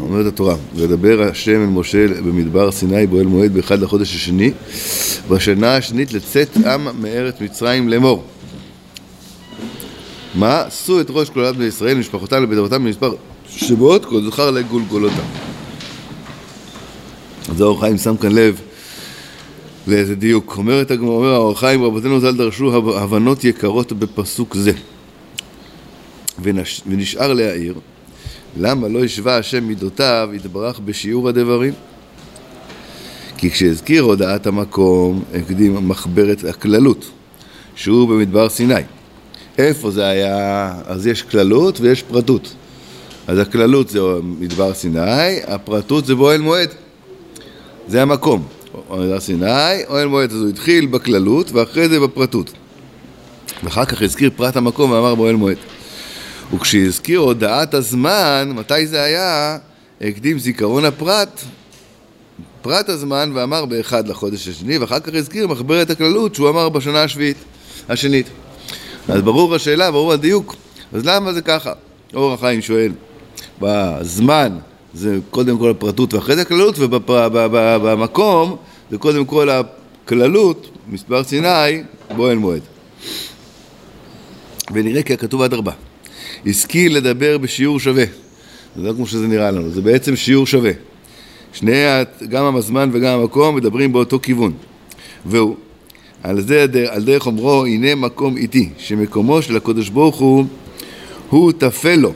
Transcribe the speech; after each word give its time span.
אומרת 0.00 0.26
התורה, 0.26 0.56
וידבר 0.74 1.22
השם 1.22 1.62
אל 1.62 1.66
משה 1.66 2.08
במדבר 2.08 2.70
סיני 2.70 3.06
באוהל 3.06 3.26
מועד 3.26 3.54
באחד 3.54 3.80
לחודש 3.80 4.14
השני 4.14 4.52
בשנה 5.28 5.76
השנית 5.76 6.12
לצאת 6.12 6.56
עם 6.56 7.02
מארץ 7.02 7.34
מצרים 7.40 7.88
לאמור 7.88 8.24
מה? 10.34 10.60
עשו 10.60 11.00
את 11.00 11.06
ראש 11.10 11.30
כלולת 11.30 11.56
בני 11.56 11.64
ישראל 11.64 11.98
משפחותם 11.98 12.42
לבית 12.42 12.58
במספר 12.58 13.14
שבועות 13.48 14.04
כל 14.04 14.22
זכר 14.22 14.50
לגולגולותם 14.50 15.22
אז 17.48 17.60
האור 17.60 17.80
חיים 17.80 17.98
שם 17.98 18.16
כאן 18.16 18.32
לב 18.32 18.60
לאיזה 19.86 20.14
דיוק. 20.14 20.54
אומרת 20.56 20.90
הגמרא, 20.90 21.10
אומר 21.10 21.34
האור 21.34 21.58
חיים, 21.58 21.82
רבותינו 21.82 22.20
ז"ל 22.20 22.36
דרשו 22.36 22.76
הבנות 22.96 23.44
יקרות 23.44 23.92
בפסוק 23.92 24.54
זה. 24.54 24.72
ונש... 26.42 26.80
ונשאר 26.86 27.32
להעיר, 27.32 27.74
למה 28.56 28.88
לא 28.88 29.04
השווה 29.04 29.36
השם 29.36 29.64
מידותיו 29.64 30.30
יתברך 30.32 30.78
בשיעור 30.78 31.28
הדברים? 31.28 31.72
כי 33.36 33.50
כשהזכיר 33.50 34.02
הודעת 34.02 34.46
המקום, 34.46 35.24
הקדים 35.34 35.88
מחברת 35.88 36.44
הכללות, 36.44 37.10
שהוא 37.74 38.08
במדבר 38.08 38.48
סיני. 38.48 38.74
איפה 39.58 39.90
זה 39.90 40.06
היה? 40.06 40.72
אז 40.86 41.06
יש 41.06 41.22
כללות 41.22 41.80
ויש 41.80 42.02
פרטות. 42.02 42.54
אז 43.26 43.38
הכללות 43.38 43.88
זה 43.88 44.00
מדבר 44.22 44.74
סיני, 44.74 45.42
הפרטות 45.46 46.06
זה 46.06 46.14
באוהל 46.14 46.40
מועד. 46.40 46.68
זה 47.88 48.02
המקום. 48.02 48.46
הר 48.90 49.20
סיני, 49.20 49.84
אוהל 49.88 50.08
מועד, 50.08 50.30
אז 50.30 50.36
הוא 50.36 50.48
התחיל 50.48 50.86
בכללות 50.86 51.52
ואחרי 51.52 51.88
זה 51.88 52.00
בפרטות. 52.00 52.52
ואחר 53.64 53.84
כך 53.84 54.02
הזכיר 54.02 54.30
פרט 54.36 54.56
המקום 54.56 54.90
ואמר 54.90 55.14
באוהל 55.14 55.36
מועד. 55.36 55.56
וכשהזכיר 56.54 57.18
הודעת 57.18 57.74
הזמן, 57.74 58.52
מתי 58.54 58.86
זה 58.86 59.02
היה? 59.02 59.58
הקדים 60.00 60.38
זיכרון 60.38 60.84
הפרט, 60.84 61.40
פרט 62.62 62.88
הזמן, 62.88 63.30
ואמר 63.34 63.64
באחד 63.64 64.08
לחודש 64.08 64.48
השני, 64.48 64.78
ואחר 64.78 65.00
כך 65.00 65.14
הזכיר 65.14 65.46
מחברת 65.46 65.90
הכללות 65.90 66.34
שהוא 66.34 66.48
אמר 66.48 66.68
בשנה 66.68 67.02
השביעית, 67.02 67.36
השנית. 67.88 68.26
אז 69.08 69.22
ברור 69.22 69.54
השאלה, 69.54 69.90
ברור 69.90 70.12
הדיוק. 70.12 70.56
אז 70.92 71.04
למה 71.04 71.32
זה 71.32 71.42
ככה? 71.42 71.72
אור 72.14 72.32
החיים 72.32 72.62
שואל. 72.62 72.92
בזמן 73.60 74.58
זה 74.94 75.18
קודם 75.30 75.58
כל 75.58 75.70
הפרטות 75.70 76.14
ואחרי 76.14 76.34
זה 76.36 76.42
הכללות, 76.42 76.74
ובמקום 76.78 78.56
זה 78.90 78.98
קודם 78.98 79.24
כל 79.24 79.48
הכללות, 79.50 80.70
מספר 80.88 81.24
סיני, 81.24 81.82
באוהל 82.16 82.38
מועד. 82.38 82.62
ונראה 84.72 85.02
כי 85.02 85.12
הכתוב 85.12 85.42
עד 85.42 85.52
ארבע. 85.52 85.72
השכיל 86.46 86.96
לדבר 86.96 87.38
בשיעור 87.38 87.80
שווה. 87.80 88.04
זה 88.76 88.82
לא 88.82 88.92
כמו 88.92 89.06
שזה 89.06 89.26
נראה 89.26 89.50
לנו, 89.50 89.70
זה 89.70 89.80
בעצם 89.80 90.16
שיעור 90.16 90.46
שווה. 90.46 90.70
שני, 91.52 91.72
גם 92.28 92.56
הזמן 92.56 92.90
וגם 92.92 93.20
המקום 93.20 93.56
מדברים 93.56 93.92
באותו 93.92 94.20
כיוון. 94.22 94.52
והוא, 95.26 95.56
על 96.22 96.40
זה, 96.40 96.66
על 96.88 97.04
דרך 97.04 97.26
אומרו, 97.26 97.64
הנה 97.64 97.94
מקום 97.94 98.36
איתי, 98.36 98.68
שמקומו 98.78 99.42
של 99.42 99.56
הקדוש 99.56 99.88
ברוך 99.88 100.16
הוא, 100.16 100.44
הוא 101.30 101.52
תפל 101.52 101.94
לו. 101.94 102.12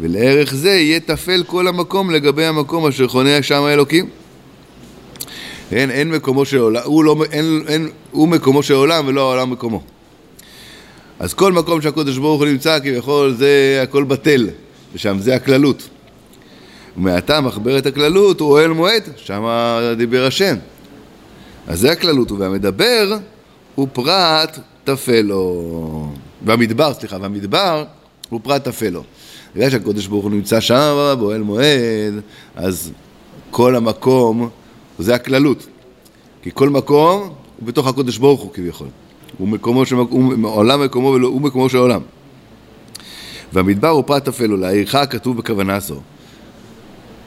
ולערך 0.00 0.54
זה 0.54 0.70
יהיה 0.70 1.00
תפל 1.00 1.42
כל 1.46 1.68
המקום 1.68 2.10
לגבי 2.10 2.44
המקום 2.44 2.86
אשר 2.86 3.08
חונה 3.08 3.42
שם 3.42 3.62
האלוקים. 3.62 4.08
אין, 5.72 5.90
אין 5.90 6.10
מקומו 6.10 6.44
של 6.44 6.58
עולם, 6.58 6.82
הוא, 6.84 7.04
לא, 7.04 7.16
אין, 7.32 7.62
אין, 7.68 7.88
הוא 8.10 8.28
מקומו 8.28 8.62
של 8.62 8.74
עולם 8.74 9.06
ולא 9.06 9.20
העולם 9.20 9.50
מקומו. 9.50 9.82
אז 11.18 11.34
כל 11.34 11.52
מקום 11.52 11.82
שהקדוש 11.82 12.18
ברוך 12.18 12.40
הוא 12.40 12.48
נמצא 12.48 12.78
כביכול 12.78 13.34
זה 13.34 13.80
הכל 13.82 14.04
בטל, 14.04 14.48
ושם 14.94 15.18
זה 15.18 15.34
הכללות. 15.34 15.88
ומעתה 16.96 17.40
מחברת 17.40 17.86
הכללות 17.86 18.40
הוא 18.40 18.50
אוהל 18.50 18.70
מועד, 18.70 19.02
שם 19.16 19.44
דיבר 19.96 20.26
השם. 20.26 20.56
אז 21.66 21.80
זה 21.80 21.92
הכללות, 21.92 22.32
והמדבר 22.32 23.16
הוא 23.74 23.88
פרט 23.92 24.58
תפלו. 24.84 26.12
והמדבר, 26.42 26.94
סליחה, 26.94 27.16
והמדבר 27.20 27.84
הוא 28.28 28.40
פרט 28.42 28.64
תפלו. 28.64 29.02
בגלל 29.54 29.70
שהקדוש 29.70 30.06
ברוך 30.06 30.24
הוא 30.24 30.30
נמצא 30.30 30.60
שם 30.60 31.14
באוהל 31.18 31.42
מועד, 31.42 32.14
אז 32.56 32.92
כל 33.50 33.76
המקום 33.76 34.48
זה 34.98 35.14
הכללות. 35.14 35.66
כי 36.42 36.50
כל 36.54 36.68
מקום 36.68 37.20
הוא 37.20 37.66
בתוך 37.66 37.86
הקדוש 37.86 38.18
ברוך 38.18 38.40
הוא 38.40 38.52
כביכול. 38.52 38.88
הוא 39.38 39.48
מקומו 39.48 39.86
של 39.86 39.96
עולם 40.42 40.84
מקומו 40.84 41.08
ולא 41.08 41.28
הוא 41.28 41.40
מקומו 41.40 41.68
של 41.68 41.78
עולם. 41.78 42.00
והמדבר 43.52 43.88
הוא 43.88 44.04
פרט 44.06 44.28
אפלו, 44.28 44.56
לעירך 44.56 44.96
כתוב 45.10 45.36
בכוונה 45.36 45.80
זו. 45.80 46.00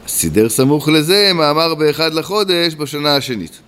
סידר 0.08 0.50
סמוך 0.50 0.90
לזה 0.90 1.32
מאמר 1.36 1.76
באחד 1.76 2.14
לחודש 2.14 2.76
בשנה 2.76 3.16
השנית. 3.16 3.60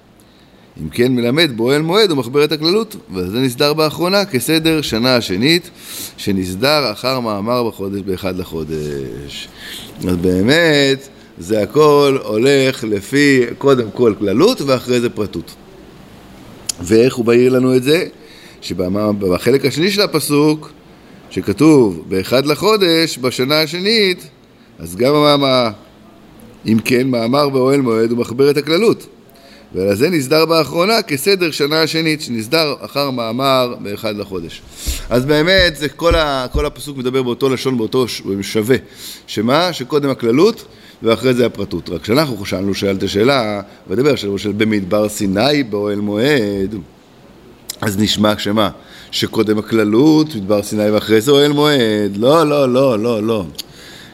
אם 0.81 0.89
כן 0.89 1.15
מלמד 1.15 1.57
באוהל 1.57 1.81
מועד 1.81 2.11
ומחבר 2.11 2.43
את 2.43 2.51
הכללות, 2.51 2.95
וזה 3.13 3.39
נסדר 3.39 3.73
באחרונה 3.73 4.25
כסדר 4.25 4.81
שנה 4.81 5.15
השנית, 5.15 5.69
שנסדר 6.17 6.91
אחר 6.91 7.19
מאמר 7.19 7.63
בחודש 7.63 8.01
באחד 8.01 8.37
לחודש. 8.37 9.47
אז 10.07 10.15
באמת, 10.15 11.07
זה 11.37 11.63
הכל 11.63 12.17
הולך 12.23 12.83
לפי 12.83 13.41
קודם 13.57 13.91
כל 13.91 14.13
כללות 14.19 14.61
ואחרי 14.61 15.01
זה 15.01 15.09
פרטות. 15.09 15.55
ואיך 16.81 17.15
הוא 17.15 17.25
בהיר 17.25 17.53
לנו 17.53 17.75
את 17.75 17.83
זה? 17.83 18.05
שבחלק 18.63 19.65
השני 19.65 19.91
של 19.91 20.01
הפסוק, 20.01 20.71
שכתוב 21.29 22.03
באחד 22.07 22.45
לחודש, 22.45 23.17
בשנה 23.17 23.61
השנית, 23.61 24.27
אז 24.79 24.95
גם 24.95 25.15
המאמר, 25.15 25.69
אם 26.65 26.77
כן, 26.85 27.07
מאמר 27.07 27.49
באוהל 27.49 27.81
מועד 27.81 28.11
הוא 28.11 28.17
מחבר 28.19 28.49
את 28.49 28.57
הכללות. 28.57 29.07
ולזה 29.75 30.09
נסדר 30.09 30.45
באחרונה 30.45 31.01
כסדר 31.01 31.51
שנה 31.51 31.81
השנית, 31.81 32.21
שנסדר 32.21 32.73
אחר 32.79 33.11
מאמר 33.11 33.75
באחד 33.81 34.17
לחודש. 34.17 34.61
אז 35.09 35.25
באמת, 35.25 35.75
זה 35.75 35.89
כל, 35.89 36.15
ה, 36.15 36.45
כל 36.51 36.65
הפסוק 36.65 36.97
מדבר 36.97 37.23
באותו 37.23 37.49
לשון, 37.49 37.77
באותו 37.77 38.05
שווה. 38.41 38.77
שמה? 39.27 39.73
שקודם 39.73 40.09
הכללות 40.09 40.65
ואחרי 41.03 41.33
זה 41.33 41.45
הפרטות. 41.45 41.89
רק 41.89 42.01
כשאנחנו 42.01 42.45
שאלנו, 42.45 42.73
שאלת 42.73 43.09
שאלה, 43.09 43.61
ודבר 43.87 44.15
של 44.15 44.51
במדבר 44.57 45.09
סיני 45.09 45.63
באוהל 45.63 45.99
מועד, 45.99 46.75
אז 47.85 47.99
נשמע 47.99 48.33
שמה? 48.37 48.69
שקודם 49.11 49.57
הכללות, 49.57 50.35
מדבר 50.35 50.63
סיני 50.63 50.89
ואחרי 50.91 51.21
זה 51.21 51.31
אוהל 51.31 51.51
מועד. 51.51 52.17
לא, 52.17 52.49
לא, 52.49 52.73
לא, 52.73 52.99
לא, 52.99 53.23
לא. 53.23 53.45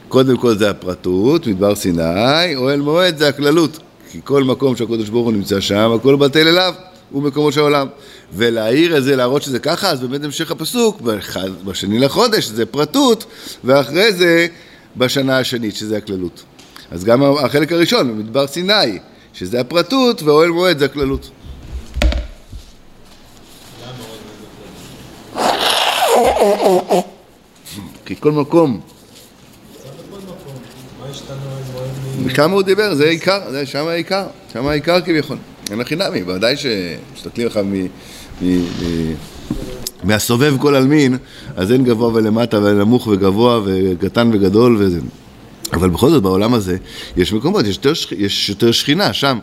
קודם 0.08 0.36
כל 0.36 0.56
זה 0.56 0.70
הפרטות, 0.70 1.46
מדבר 1.46 1.74
סיני, 1.74 2.56
אוהל 2.56 2.80
מועד 2.80 3.18
זה 3.18 3.28
הכללות. 3.28 3.78
כי 4.12 4.20
כל 4.24 4.44
מקום 4.44 4.76
שהקדוש 4.76 5.08
ברוך 5.08 5.24
הוא 5.24 5.32
נמצא 5.32 5.60
שם, 5.60 5.92
הכל 5.92 6.16
בטל 6.16 6.48
אליו, 6.48 6.74
הוא 7.10 7.22
מקומו 7.22 7.52
של 7.52 7.60
העולם. 7.60 7.86
ולהעיר 8.32 8.96
את 8.96 9.04
זה, 9.04 9.16
להראות 9.16 9.42
שזה 9.42 9.58
ככה, 9.58 9.90
אז 9.90 10.00
באמת 10.00 10.24
המשך 10.24 10.50
הפסוק, 10.50 11.00
באחד, 11.00 11.50
בשני 11.64 11.98
לחודש 11.98 12.46
זה 12.46 12.66
פרטות, 12.66 13.24
ואחרי 13.64 14.12
זה 14.12 14.46
בשנה 14.96 15.38
השנית, 15.38 15.76
שזה 15.76 15.96
הכללות. 15.96 16.42
אז 16.90 17.04
גם 17.04 17.22
החלק 17.22 17.72
הראשון, 17.72 18.08
במדבר 18.08 18.46
סיני, 18.46 18.98
שזה 19.32 19.60
הפרטות, 19.60 20.22
ואוהל 20.22 20.50
מועד 20.50 20.78
זה 20.78 20.84
הכללות. 20.84 21.30
כי 28.04 28.16
כל 28.20 28.32
מקום 28.32 28.80
כמה 32.34 32.54
הוא 32.54 32.62
דיבר, 32.62 32.94
זה 32.94 33.08
עיקר, 33.08 33.40
זה 33.50 33.66
שם 33.66 33.86
העיקר, 33.86 34.26
שם 34.52 34.66
העיקר 34.66 35.00
כביכול. 35.00 35.36
אין 35.70 35.80
הכי 35.80 35.96
נמי, 35.96 36.22
ודאי 36.22 36.54
שמסתכלים 36.56 37.46
לך 37.46 37.60
מהסובב 40.04 40.54
כל 40.60 40.74
עלמין, 40.74 41.16
אז 41.56 41.72
אין 41.72 41.84
גבוה 41.84 42.14
ולמטה 42.14 42.58
ונמוך 42.58 43.06
וגבוה 43.06 43.60
וקטן 43.64 44.30
וגדול 44.32 44.76
וזה. 44.78 45.00
אבל 45.72 45.90
בכל 45.90 46.10
זאת 46.10 46.22
בעולם 46.22 46.54
הזה 46.54 46.76
יש 47.16 47.32
מקומות, 47.32 47.66
יש 47.66 47.76
יותר, 47.76 47.92
יש 48.18 48.48
יותר 48.48 48.72
שכינה 48.72 49.12
שם, 49.12 49.38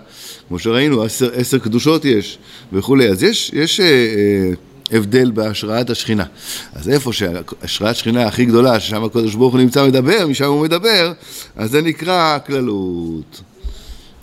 כמו 0.47 0.59
שראינו, 0.59 1.03
עשר, 1.03 1.29
עשר 1.33 1.57
קדושות 1.59 2.05
יש 2.05 2.37
וכולי, 2.73 3.09
אז 3.09 3.23
יש, 3.23 3.51
יש 3.53 3.79
אה, 3.79 3.85
אה, 3.85 4.51
הבדל 4.91 5.31
בהשראת 5.31 5.89
השכינה. 5.89 6.25
אז 6.73 6.89
איפה 6.89 7.13
שהשראת 7.13 7.95
השכינה 7.95 8.27
הכי 8.27 8.45
גדולה, 8.45 8.79
ששם 8.79 9.03
הקדוש 9.03 9.35
ברוך 9.35 9.53
הוא 9.53 9.61
נמצא 9.61 9.87
מדבר, 9.87 10.27
משם 10.27 10.45
הוא 10.45 10.63
מדבר, 10.63 11.13
אז 11.55 11.71
זה 11.71 11.81
נקרא 11.81 12.37
כללות. 12.45 13.41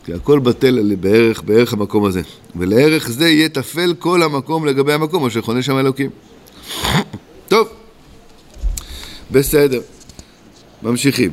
כי 0.05 0.13
הכל 0.13 0.39
בטל 0.39 0.95
בערך, 1.01 1.43
בערך 1.43 1.73
המקום 1.73 2.05
הזה. 2.05 2.21
ולערך 2.57 3.09
זה 3.09 3.29
יהיה 3.29 3.49
תפל 3.49 3.95
כל 3.99 4.23
המקום 4.23 4.67
לגבי 4.67 4.93
המקום 4.93 5.27
אשר 5.27 5.43
חונה 5.43 5.63
שם 5.63 5.79
אלוקים. 5.79 6.11
טוב, 7.49 7.69
בסדר. 9.31 9.81
ממשיכים. 10.83 11.33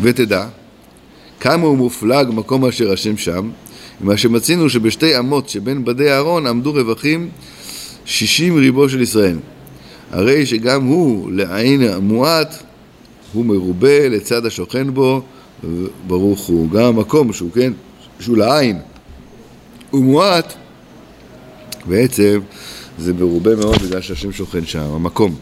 ותדע, 0.00 0.46
כמה 1.40 1.66
הוא 1.66 1.76
מופלג 1.76 2.28
מקום 2.30 2.64
אשר 2.64 2.92
השם 2.92 3.16
שם, 3.16 3.50
מה 4.00 4.16
שמצינו 4.16 4.70
שבשתי 4.70 5.18
אמות 5.18 5.48
שבין 5.48 5.84
בדי 5.84 6.10
אהרון 6.10 6.46
עמדו 6.46 6.72
רווחים 6.72 7.28
שישים 8.04 8.56
ריבו 8.56 8.88
של 8.88 9.00
ישראל. 9.00 9.38
הרי 10.10 10.46
שגם 10.46 10.84
הוא 10.84 11.32
לעין 11.32 11.82
המועט 11.82 12.62
הוא 13.32 13.44
מרובה 13.44 14.08
לצד 14.08 14.46
השוכן 14.46 14.94
בו, 14.94 15.22
ברוך 16.06 16.40
הוא. 16.40 16.70
גם 16.70 16.84
המקום 16.84 17.32
שהוא, 17.32 17.50
כן, 17.52 17.72
שהוא 18.20 18.36
לעין 18.36 18.78
הוא 19.90 20.04
מועט, 20.04 20.54
בעצם 21.86 22.40
זה 22.98 23.12
מרובה 23.12 23.56
מאוד 23.56 23.82
בגלל 23.82 24.00
שהשם 24.00 24.32
שוכן 24.32 24.64
שם, 24.66 24.80
המקום. 24.80 25.34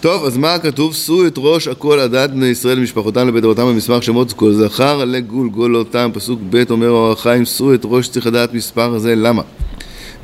טוב, 0.00 0.24
אז 0.24 0.36
מה 0.36 0.58
כתוב? 0.58 0.94
שאו 0.94 1.26
את 1.26 1.34
ראש 1.36 1.68
הכל 1.68 2.00
עדת 2.00 2.30
בני 2.30 2.46
ישראל 2.46 2.78
למשפחותם 2.78 3.28
לבית 3.28 3.44
אבותם 3.44 3.66
במספר 3.66 4.00
שמות 4.00 4.32
כל 4.32 4.52
זכר 4.52 5.04
לגולגולותם, 5.04 6.10
פסוק 6.14 6.40
ב' 6.50 6.70
אומר 6.70 6.90
אור 6.90 7.12
החיים, 7.12 7.44
שאו 7.44 7.74
את 7.74 7.80
ראש 7.84 8.08
צריך 8.08 8.26
לדעת 8.26 8.54
מספר 8.54 8.94
הזה, 8.94 9.14
למה? 9.16 9.42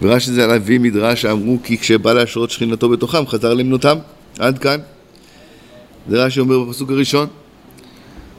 ורש"י 0.00 0.32
זה 0.32 0.44
על 0.44 0.50
אבי 0.50 0.78
מדרש 0.78 1.22
שאמרו 1.22 1.58
כי 1.64 1.78
כשבא 1.78 2.12
להשרות 2.12 2.50
שכינתו 2.50 2.88
בתוכם 2.88 3.26
חזר 3.26 3.54
למנותם, 3.54 3.96
עד 4.38 4.58
כאן. 4.58 4.80
זה 6.08 6.24
רש"י 6.24 6.40
אומר 6.40 6.64
בפסוק 6.64 6.90
הראשון. 6.90 7.26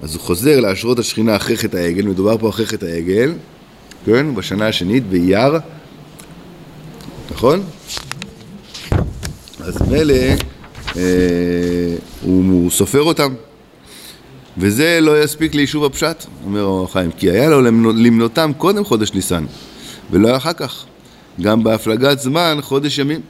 אז 0.02 0.16
הוא 0.16 0.22
חוזר 0.22 0.60
להשרות 0.60 1.00
השכינה 1.00 1.36
אחרי 1.36 1.58
חטא 1.58 1.78
העגל, 1.78 2.06
מדובר 2.06 2.38
פה 2.38 2.50
אחרי 2.50 2.66
חטא 2.66 2.86
העגל, 2.86 3.34
כן, 4.06 4.36
בשנה 4.36 4.68
השנית 4.68 5.10
באייר, 5.10 5.54
נכון? 7.32 7.64
אז 9.60 9.82
מילא 9.82 10.16
הוא, 10.94 11.02
הוא 12.22 12.72
סופר 12.72 13.02
אותם, 13.02 13.34
וזה 14.58 15.00
לא 15.02 15.24
יספיק 15.24 15.56
ליישוב 15.56 15.86
הפשט, 15.86 16.26
אומר 16.46 16.64
אור 16.64 16.86
החיים, 16.86 17.12
כי 17.12 17.32
היה 17.32 17.50
לו 17.50 17.62
למנותם 17.94 18.52
קודם 18.58 18.86
חודש 18.86 19.14
ניסן, 19.14 19.46
ולא 20.12 20.38
אחר 20.38 20.54
כך. 20.54 20.86
גם 21.42 21.64
בהפלגת 21.64 22.20
זמן, 22.20 22.58
חודש 22.62 22.98
ימים. 22.98 23.22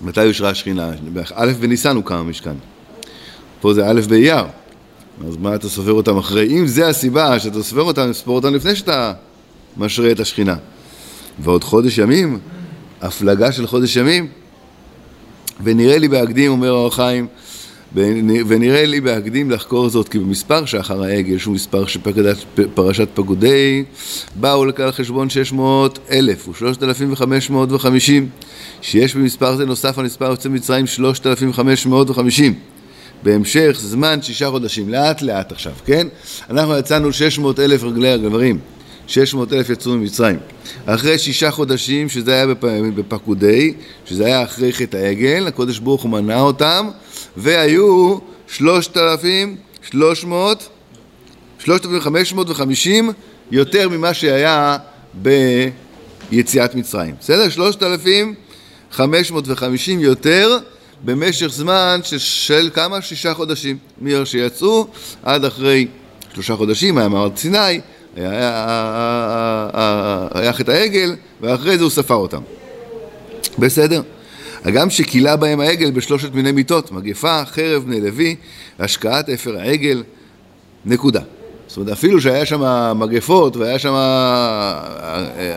מתי 0.00 0.28
אושרה 0.28 0.50
השכינה? 0.50 0.90
א' 1.34 1.52
בניסן 1.60 1.96
הוקם 1.96 2.14
המשכן. 2.14 2.54
פה 3.60 3.74
זה 3.74 3.86
א' 3.86 4.00
באייר. 4.08 4.44
אז 5.28 5.36
מה 5.36 5.54
אתה 5.54 5.68
סופר 5.68 5.92
אותם 5.92 6.16
אחרי? 6.16 6.58
אם 6.58 6.66
זה 6.66 6.88
הסיבה 6.88 7.38
שאתה 7.38 7.62
סופר 7.62 7.82
אותם, 7.82 8.12
ספור 8.12 8.36
אותם 8.36 8.54
לפני 8.54 8.76
שאתה 8.76 9.12
משרה 9.76 10.10
את 10.10 10.20
השכינה. 10.20 10.56
ועוד 11.38 11.64
חודש 11.64 11.98
ימים, 11.98 12.38
הפלגה 13.02 13.52
של 13.52 13.66
חודש 13.66 13.96
ימים. 13.96 14.28
ונראה 15.62 15.98
לי 15.98 16.08
בהקדים, 16.08 16.50
אומר 16.50 16.68
האור 16.68 16.94
חיים, 16.94 17.26
ונראה 18.46 18.86
לי 18.86 19.00
בהקדים 19.00 19.50
לחקור 19.50 19.88
זאת, 19.88 20.08
כי 20.08 20.18
במספר 20.18 20.64
שאחר 20.64 21.02
העגל, 21.02 21.38
שהוא 21.38 21.54
מספר 21.54 21.86
של 21.86 22.00
פרשת 22.74 23.08
פקודי, 23.14 23.84
באו 24.34 24.64
לכלל 24.64 24.90
חשבון 24.92 25.30
600 25.30 25.98
אלף 26.10 26.48
ו-3,550, 26.48 28.10
שיש 28.82 29.16
במספר 29.16 29.56
זה 29.56 29.66
נוסף 29.66 29.98
על 29.98 30.04
מספר 30.04 30.30
יוצא 30.30 30.48
מצרים 30.48 30.86
3,550. 30.86 32.54
בהמשך 33.22 33.76
זמן 33.80 34.22
שישה 34.22 34.50
חודשים, 34.50 34.88
לאט 34.88 35.22
לאט 35.22 35.52
עכשיו, 35.52 35.72
כן? 35.84 36.06
אנחנו 36.50 36.78
יצאנו 36.78 37.12
600 37.12 37.60
אלף 37.60 37.84
רגלי 37.84 38.12
הגברים, 38.12 38.58
600 39.06 39.52
אלף 39.52 39.70
יצאו 39.70 39.92
ממצרים. 39.92 40.38
אחרי 40.86 41.18
שישה 41.18 41.50
חודשים, 41.50 42.08
שזה 42.08 42.32
היה 42.32 42.46
בפקודי, 42.96 43.74
שזה 44.06 44.26
היה 44.26 44.44
אחרי 44.44 44.72
חטא 44.72 44.96
העגל, 44.96 45.46
הקודש 45.46 45.78
ברוך 45.78 46.02
הוא 46.02 46.10
מנע 46.10 46.40
אותם, 46.40 46.88
והיו 47.36 48.18
3,300, 48.48 50.68
3,550 51.58 53.12
יותר 53.50 53.88
ממה 53.88 54.14
שהיה 54.14 54.76
ביציאת 55.14 56.74
מצרים. 56.74 57.14
בסדר? 57.20 57.48
3,550 57.48 60.00
יותר 60.00 60.58
במשך 61.04 61.46
זמן 61.46 62.00
של 62.04 62.70
כמה? 62.74 63.02
שישה 63.02 63.34
חודשים. 63.34 63.78
מאיר 64.00 64.24
שיצאו 64.24 64.86
עד 65.22 65.44
אחרי 65.44 65.86
שלושה 66.34 66.56
חודשים, 66.56 66.98
היה 66.98 67.08
מעמד 67.08 67.36
סיני, 67.36 67.80
היה, 68.16 69.70
חטא 70.52 70.70
העגל, 70.70 71.14
ואחרי 71.40 71.78
זה 71.78 71.84
הוא 71.84 71.90
ספר 71.90 72.14
אותם. 72.14 72.40
בסדר? 73.58 74.02
הגם 74.64 74.90
שכילה 74.90 75.36
בהם 75.36 75.60
העגל 75.60 75.90
בשלושת 75.90 76.34
מיני 76.34 76.52
מיתות, 76.52 76.92
מגפה, 76.92 77.44
חרב, 77.44 77.82
בני 77.82 78.00
לוי, 78.00 78.36
השקעת 78.78 79.28
אפר 79.28 79.58
העגל, 79.58 80.02
נקודה. 80.84 81.20
זאת 81.66 81.76
אומרת, 81.76 81.92
אפילו 81.92 82.20
שהיה 82.20 82.46
שם 82.46 82.62
מגפות 82.98 83.56
והיה 83.56 83.78
שם, 83.78 83.94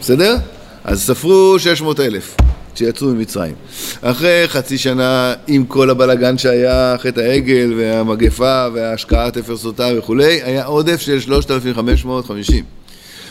בסדר? 0.00 0.36
אז 0.84 1.02
ספרו 1.02 1.58
600 1.58 2.00
אלף. 2.00 2.36
שיצאו 2.74 3.06
ממצרים. 3.06 3.54
אחרי 4.02 4.44
חצי 4.46 4.78
שנה, 4.78 5.34
עם 5.46 5.64
כל 5.64 5.90
הבלגן 5.90 6.38
שהיה, 6.38 6.96
חטא 6.98 7.20
העגל 7.20 7.74
והמגפה 7.76 8.66
והשקעת 8.74 9.36
אפר 9.36 9.56
סוטה 9.56 9.88
וכולי, 9.98 10.42
היה 10.42 10.64
עודף 10.64 11.00
של 11.00 11.20
3,550. 11.20 12.64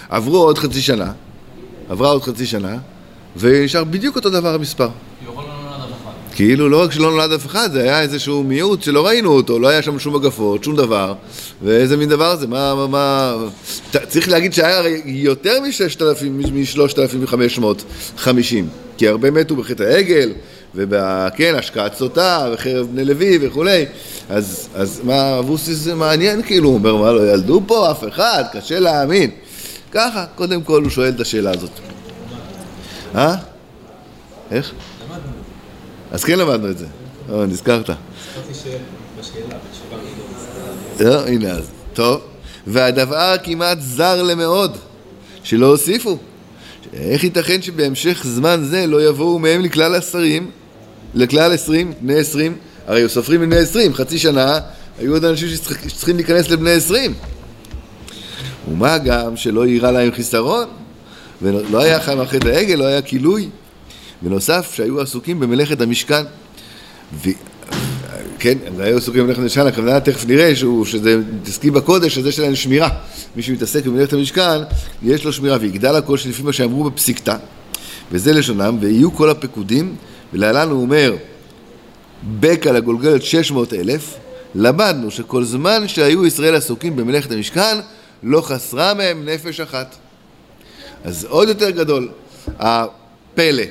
עברו 0.09 0.37
עוד 0.37 0.57
חצי 0.57 0.81
שנה, 0.81 1.11
עברה 1.89 2.09
עוד 2.09 2.23
חצי 2.23 2.45
שנה, 2.45 2.77
ונשאר 3.37 3.83
בדיוק 3.83 4.15
אותו 4.15 4.29
דבר 4.29 4.55
המספר. 4.55 4.89
כאילו 6.35 6.69
לא 6.69 6.83
רק 6.83 6.91
שלא 6.91 7.11
נולד 7.11 7.31
אף 7.31 7.45
אחד, 7.45 7.69
זה 7.71 7.81
היה 7.81 8.01
איזשהו 8.01 8.43
מיעוט 8.43 8.83
שלא 8.83 9.07
ראינו 9.07 9.31
אותו, 9.31 9.59
לא 9.59 9.67
היה 9.67 9.81
שם 9.81 9.99
שום 9.99 10.15
מגפות, 10.15 10.63
שום 10.63 10.75
דבר, 10.75 11.13
ואיזה 11.61 11.97
מין 11.97 12.09
דבר 12.09 12.35
זה, 12.35 12.47
מה, 12.47 12.75
מה, 12.75 12.87
מה... 12.87 13.35
צריך 14.07 14.29
להגיד 14.29 14.53
שהיה 14.53 14.81
יותר 15.05 15.59
מ-6,000, 15.61 16.25
מ-3,550, 16.29 18.27
כי 18.97 19.07
הרבה 19.07 19.31
מתו 19.31 19.55
בחטא 19.55 19.83
העגל, 19.83 20.31
וכן, 20.75 21.55
השקעת 21.57 21.95
סוטה, 21.95 22.49
וחרב 22.53 22.87
בני 22.91 23.05
לוי 23.05 23.37
וכולי, 23.41 23.85
אז, 24.29 24.67
אז 24.75 25.01
מה, 25.03 25.39
אבוסיס 25.39 25.77
זה 25.77 25.95
מעניין 25.95 26.41
כאילו, 26.43 26.69
הוא 26.69 26.75
אומר, 26.75 26.95
מה, 26.95 27.11
לא 27.11 27.33
ילדו 27.33 27.61
פה 27.67 27.91
אף 27.91 28.07
אחד, 28.07 28.43
קשה 28.53 28.79
להאמין. 28.79 29.29
ככה, 29.91 30.25
קודם 30.35 30.63
כל 30.63 30.81
הוא 30.83 30.89
שואל 30.89 31.09
את 31.09 31.19
השאלה 31.19 31.51
הזאת. 31.51 31.71
אה? 33.15 33.35
איך? 34.51 34.73
אז 36.13 36.23
כן 36.23 36.39
למדנו 36.39 36.69
את 36.69 36.77
זה. 36.77 36.85
או, 37.29 37.45
נזכרת. 37.45 37.89
לא, 40.99 41.27
הנה 41.27 41.51
אז. 41.51 41.65
טוב. 41.93 42.21
והדבר 42.67 43.35
כמעט 43.43 43.77
זר 43.81 44.23
למאוד, 44.23 44.77
שלא 45.43 45.65
הוסיפו. 45.65 46.17
איך 46.93 47.23
ייתכן 47.23 47.61
שבהמשך 47.61 48.21
זמן 48.27 48.63
זה 48.63 48.87
לא 48.87 49.07
יבואו 49.07 49.39
מהם 49.39 49.61
לכלל 49.61 49.95
השרים, 49.95 50.51
לכלל 51.15 51.51
עשרים, 51.51 51.93
בני 52.01 52.19
עשרים, 52.19 52.57
הרי 52.87 53.09
סופרים 53.09 53.41
לבני 53.41 53.57
עשרים, 53.57 53.93
חצי 53.93 54.19
שנה, 54.19 54.59
היו 54.99 55.13
עוד 55.13 55.25
אנשים 55.25 55.47
שצריכים 55.49 56.15
להיכנס 56.15 56.49
לבני 56.49 56.71
עשרים. 56.71 57.13
ומה 58.71 58.97
גם 58.97 59.37
שלא 59.37 59.65
יירא 59.65 59.91
להם 59.91 60.11
חיסרון, 60.11 60.67
ולא 61.41 61.81
היה 61.81 62.01
חם 62.01 62.19
אחרי 62.19 62.39
העגל, 62.55 62.75
לא 62.75 62.85
היה 62.85 63.01
כילוי. 63.01 63.49
בנוסף, 64.23 64.71
שהיו 64.73 65.01
עסוקים 65.01 65.39
במלאכת 65.39 65.81
המשכן. 65.81 66.23
ו... 67.13 67.29
כן, 68.39 68.57
הם 68.67 68.79
היו 68.79 68.97
עסוקים 68.97 69.23
במלאכת 69.23 69.39
המשכן, 69.39 69.67
הכוונה 69.67 69.99
תכף 69.99 70.25
נראה 70.25 70.55
שהוא, 70.55 70.85
שזה 70.85 71.17
מתעסקים 71.41 71.73
בקודש, 71.73 72.17
אז 72.17 72.25
יש 72.25 72.39
להם 72.39 72.55
שמירה. 72.55 72.89
מי 73.35 73.41
שמתעסק 73.41 73.85
במלאכת 73.85 74.13
המשכן, 74.13 74.61
יש 75.03 75.25
לו 75.25 75.33
שמירה, 75.33 75.57
ויגדל 75.61 75.95
הכל 75.95 76.17
שלפי 76.17 76.43
מה 76.43 76.53
שאמרו 76.53 76.83
בפסיקתא, 76.83 77.35
וזה 78.11 78.33
לשונם, 78.33 78.77
ויהיו 78.81 79.13
כל 79.13 79.29
הפקודים, 79.29 79.95
ולהלן 80.33 80.69
הוא 80.69 80.81
אומר, 80.81 81.15
בקע 82.39 82.71
לגולגלת 82.71 83.23
שש 83.23 83.51
מאות 83.51 83.73
אלף, 83.73 84.15
למדנו 84.55 85.11
שכל 85.11 85.43
זמן 85.43 85.87
שהיו 85.87 86.25
ישראל 86.25 86.55
עסוקים 86.55 86.95
במלאכת 86.95 87.31
המשכן, 87.31 87.77
לא 88.23 88.41
חסרה 88.41 88.93
מהם 88.93 89.25
נפש 89.25 89.59
אחת. 89.59 89.95
אז 91.03 91.25
עוד 91.29 91.47
יותר 91.47 91.69
גדול, 91.69 92.09
הפלא, 92.59 93.63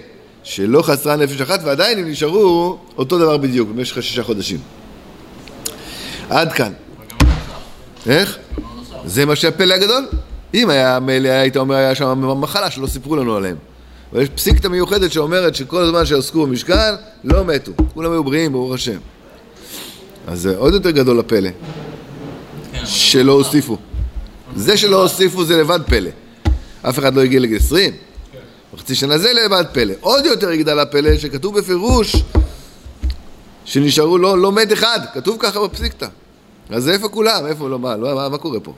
שלא 0.42 0.82
חסרה 0.82 1.16
נפש 1.16 1.40
אחת, 1.40 1.61
ועדיין 1.64 1.99
הם 1.99 2.11
נשארו 2.11 2.78
אותו 2.99 3.18
דבר 3.18 3.37
בדיוק 3.37 3.68
במשך 3.68 3.99
השישה 3.99 4.22
חודשים. 4.22 4.58
עד 6.30 6.52
כאן. 6.52 6.72
איך? 8.06 8.38
זה 9.04 9.26
מה 9.26 9.37
שהפלא 9.37 9.75
הגדול. 9.75 10.06
אם 10.54 10.70
היה 10.70 11.00
מילא, 11.00 11.28
היית 11.28 11.56
אומר, 11.56 11.75
היה 11.75 11.94
שם 11.94 12.40
מחלה 12.40 12.70
שלא 12.70 12.87
סיפרו 12.87 13.16
לנו 13.16 13.37
עליהם. 13.37 13.56
ויש 14.12 14.28
פסיקתא 14.28 14.68
מיוחדת 14.68 15.12
שאומרת 15.12 15.54
שכל 15.54 15.82
הזמן 15.82 16.06
שעסקו 16.06 16.46
במשכן, 16.46 16.94
לא 17.25 17.44
מתו. 17.44 17.72
כולם 17.94 18.12
היו 18.12 18.25
בריאים, 18.25 18.52
ברוך 18.52 18.75
השם. 18.75 18.99
אז 20.26 20.40
זה 20.40 20.56
עוד 20.56 20.75
יותר 20.75 20.90
גדול 20.90 21.20
הפלא. 21.20 21.50
שלא 22.84 23.32
הוסיפו. 23.32 23.76
זה 24.56 24.76
שלא 24.76 25.02
הוסיפו 25.02 25.44
זה 25.44 25.56
לבד 25.56 25.80
פלא. 25.87 26.11
אף 26.82 26.99
אחד 26.99 27.14
לא 27.14 27.20
הגיע 27.20 27.40
לגיל 27.40 27.56
20. 27.56 27.92
בחצי 28.75 28.95
שנה 28.95 29.19
זה 29.19 29.33
לבד 29.33 29.64
פלא. 29.73 29.95
עוד 30.00 30.26
יותר 30.26 30.50
יגדל 30.50 30.79
הפלא 30.79 31.19
שכתוב 31.19 31.59
בפירוש 31.59 32.17
שנשארו 33.64 34.19
לא, 34.19 34.38
לא 34.38 34.52
מת 34.52 34.73
אחד. 34.73 35.00
כתוב 35.14 35.37
ככה 35.41 35.61
בפסיקתא. 35.61 36.07
אז 36.71 36.88
איפה 36.88 37.09
כולם? 37.09 37.47
איפה, 37.47 37.69
לא, 37.69 37.79
מה, 37.79 37.97
לא, 37.97 38.14
מה, 38.14 38.29
מה 38.29 38.38
קורה 38.38 38.61
פה? 38.61 38.75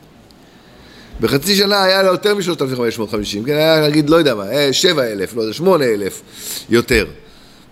בחצי 1.20 1.56
שנה 1.56 1.82
היה 1.82 2.02
לו 2.02 2.12
יותר 2.12 2.34
מ-3,550, 2.34 3.46
כן, 3.46 3.56
היה 3.56 3.88
נגיד, 3.88 4.10
לא 4.10 4.16
יודע 4.16 4.34
מה, 4.34 4.44
7,000, 4.72 5.30
אה, 5.30 5.36
לא 5.36 5.42
יודע, 5.42 5.52
8,000 5.52 6.22
יותר. 6.70 7.06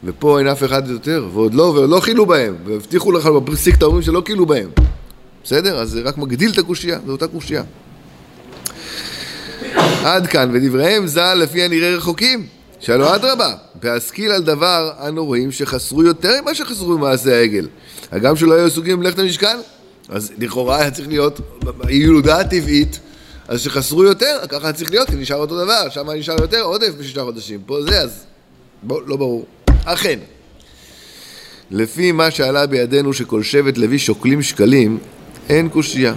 ופה 0.04 0.38
אין 0.38 0.46
אף 0.46 0.64
אחד 0.64 0.90
יותר, 0.90 1.26
ועוד 1.32 1.54
לא, 1.54 1.62
ועוד 1.62 1.90
לא 1.90 2.00
כילו 2.04 2.26
בהם, 2.26 2.56
והבטיחו 2.64 3.12
לך 3.12 3.26
בפסיק 3.26 3.74
את 3.74 3.82
ההורים 3.82 4.02
שלא 4.02 4.22
כילו 4.24 4.46
בהם. 4.46 4.68
בסדר? 5.44 5.78
אז 5.78 5.90
זה 5.90 6.00
רק 6.00 6.18
מגדיל 6.18 6.50
את 6.50 6.58
הקושייה, 6.58 6.98
זו 7.06 7.12
אותה 7.12 7.26
קושייה. 7.26 7.62
עד 10.04 10.26
כאן, 10.26 10.50
ודבריהם 10.52 11.06
ז"ל 11.06 11.34
לפי 11.34 11.62
הנראה 11.62 11.96
רחוקים. 11.96 12.46
שהלא 12.80 13.14
אדרבה, 13.14 13.54
בהשכיל 13.74 14.32
על 14.32 14.42
דבר 14.42 14.92
אנו 15.08 15.24
רואים 15.24 15.52
שחסרו 15.52 16.02
יותר 16.02 16.42
ממה 16.42 16.54
שחסרו 16.54 16.98
במעשה 16.98 17.36
העגל. 17.36 17.68
הגם 18.12 18.36
שלא 18.36 18.54
היו 18.54 18.66
עסוקים 18.66 18.96
במלאכת 18.96 19.18
המשכן. 19.18 19.56
אז 20.08 20.32
לכאורה 20.38 20.80
היה 20.80 20.90
צריך 20.90 21.08
להיות 21.08 21.40
ילודה 21.88 22.40
הטבעית, 22.40 23.00
אז 23.48 23.60
שחסרו 23.60 24.04
יותר, 24.04 24.38
ככה 24.48 24.66
היה 24.66 24.72
צריך 24.72 24.90
להיות, 24.90 25.10
כי 25.10 25.16
נשאר 25.16 25.36
אותו 25.36 25.64
דבר, 25.64 25.88
שם 25.90 26.10
נשאר 26.10 26.36
יותר 26.40 26.60
עודף 26.60 26.90
בשישה 26.98 27.22
חודשים. 27.22 27.60
פה 27.66 27.82
זה, 27.82 28.00
אז 28.00 28.24
בוא, 28.82 29.00
לא 29.06 29.16
ברור. 29.16 29.46
אכן, 29.84 30.18
לפי 31.70 32.12
מה 32.12 32.30
שעלה 32.30 32.66
בידינו 32.66 33.12
שכל 33.12 33.42
שבט 33.42 33.78
לוי 33.78 33.98
שוקלים 33.98 34.42
שקלים, 34.42 34.98
אין 35.48 35.68
קושייה. 35.68 36.14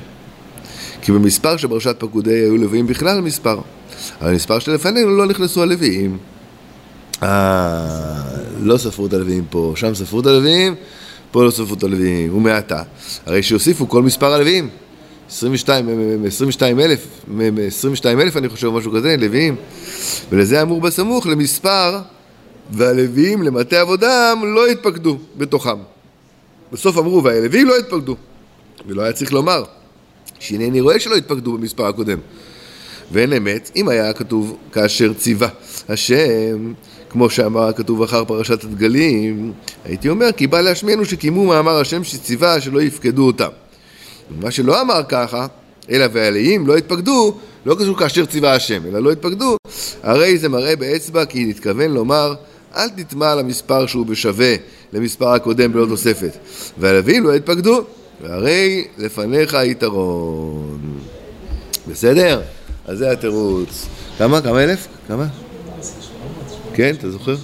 כי 1.01 1.11
במספר 1.11 1.57
שברשת 1.57 1.95
פקודי 1.99 2.33
היו 2.33 2.57
לוויים 2.57 2.87
בכלל 2.87 3.21
מספר. 3.21 3.59
אבל 4.21 4.31
במספר 4.31 4.59
שלפנינו 4.59 5.17
לא 5.17 5.25
נכנסו 5.25 5.63
הלוויים. 5.63 6.17
אה, 7.23 8.15
לא 8.59 8.77
ספרו 8.77 9.05
את 9.05 9.13
הלוויים 9.13 9.45
פה, 9.49 9.73
שם 9.75 9.95
ספרו 9.95 10.19
את 10.19 10.25
הלוויים, 10.25 10.75
פה 11.31 11.45
לא 11.45 11.51
ספרו 11.51 11.73
את 11.73 11.83
הלוויים, 11.83 12.37
ומעתה. 12.37 12.83
הרי 13.25 13.43
שהוסיפו 13.43 13.89
כל 13.89 14.03
מספר 14.03 14.33
הלוויים. 14.33 14.69
22, 15.29 16.25
22 16.25 16.79
אלף, 16.79 17.07
22 17.67 18.19
אלף 18.19 18.37
אני 18.37 18.49
חושב, 18.49 18.69
משהו 18.69 18.91
כזה, 18.91 19.15
לוויים. 19.19 19.55
ולזה 20.29 20.61
אמור 20.61 20.81
בסמוך 20.81 21.27
למספר, 21.27 21.99
והלוויים 22.71 23.43
למטה 23.43 23.81
עבודם 23.81 24.41
לא 24.55 24.67
התפקדו 24.67 25.17
בתוכם. 25.37 25.77
בסוף 26.71 26.97
אמרו, 26.97 27.23
והלוויים 27.23 27.67
לא 27.67 27.77
התפקדו. 27.77 28.15
ולא 28.87 29.01
היה 29.01 29.13
צריך 29.13 29.33
לומר, 29.33 29.63
שהנני 30.39 30.81
רואה 30.81 30.99
שלא 30.99 31.15
התפקדו 31.15 31.57
במספר 31.57 31.85
הקודם. 31.85 32.17
ואין 33.11 33.33
אמת, 33.33 33.71
אם 33.75 33.89
היה 33.89 34.13
כתוב 34.13 34.57
כאשר 34.71 35.13
ציווה 35.13 35.47
השם, 35.89 36.73
כמו 37.09 37.29
שאמר 37.29 37.67
הכתוב 37.67 38.01
אחר 38.01 38.25
פרשת 38.25 38.63
הדגלים, 38.63 39.53
הייתי 39.85 40.09
אומר 40.09 40.31
כי 40.31 40.47
בא 40.47 40.61
להשמיענו 40.61 41.05
שקיימו 41.05 41.45
מאמר 41.45 41.79
השם 41.79 42.03
שציווה 42.03 42.61
שלא 42.61 42.81
יפקדו 42.81 43.27
אותם. 43.27 43.49
מה 44.41 44.51
שלא 44.51 44.81
אמר 44.81 45.01
ככה, 45.09 45.47
אלא 45.89 46.05
והעליים 46.13 46.67
לא 46.67 46.77
התפקדו, 46.77 47.37
לא 47.65 47.75
קשור 47.79 47.97
כאשר 47.97 48.25
ציווה 48.25 48.53
השם, 48.53 48.81
אלא 48.87 48.99
לא 48.99 49.11
התפקדו, 49.11 49.57
הרי 50.03 50.37
זה 50.37 50.49
מראה 50.49 50.75
באצבע 50.75 51.25
כי 51.25 51.45
נתכוון 51.45 51.91
לומר 51.91 52.35
אל 52.75 52.89
תטמע 52.89 53.31
על 53.31 53.39
המספר 53.39 53.85
שהוא 53.85 54.05
בשווה 54.05 54.55
למספר 54.93 55.27
הקודם 55.27 55.73
בלא 55.73 55.85
תוספת. 55.85 56.37
והלווים 56.77 57.23
לא 57.23 57.33
התפקדו, 57.33 57.83
והרי 58.21 58.87
לפניך 58.97 59.57
יתרון. 59.63 60.99
בסדר? 61.87 62.41
אז 62.87 62.97
זה 62.97 63.11
התירוץ. 63.11 63.87
כמה? 64.17 64.41
כמה 64.41 64.63
אלף? 64.63 64.87
כמה? 65.07 65.25
כן, 66.73 66.95
אתה 66.95 67.11
זוכר? 67.11 67.35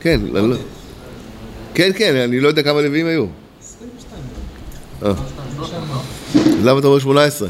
כן, 0.00 0.20
לא. 0.32 0.56
כן, 1.74 1.90
כן, 1.96 2.16
אני 2.16 2.40
לא 2.40 2.48
יודע 2.48 2.62
כמה 2.62 2.80
לוויים 2.80 3.06
היו. 3.06 3.26
22. 5.02 5.22
למה 6.64 6.78
אתה 6.78 6.86
אומר 6.86 6.98
18? 6.98 7.48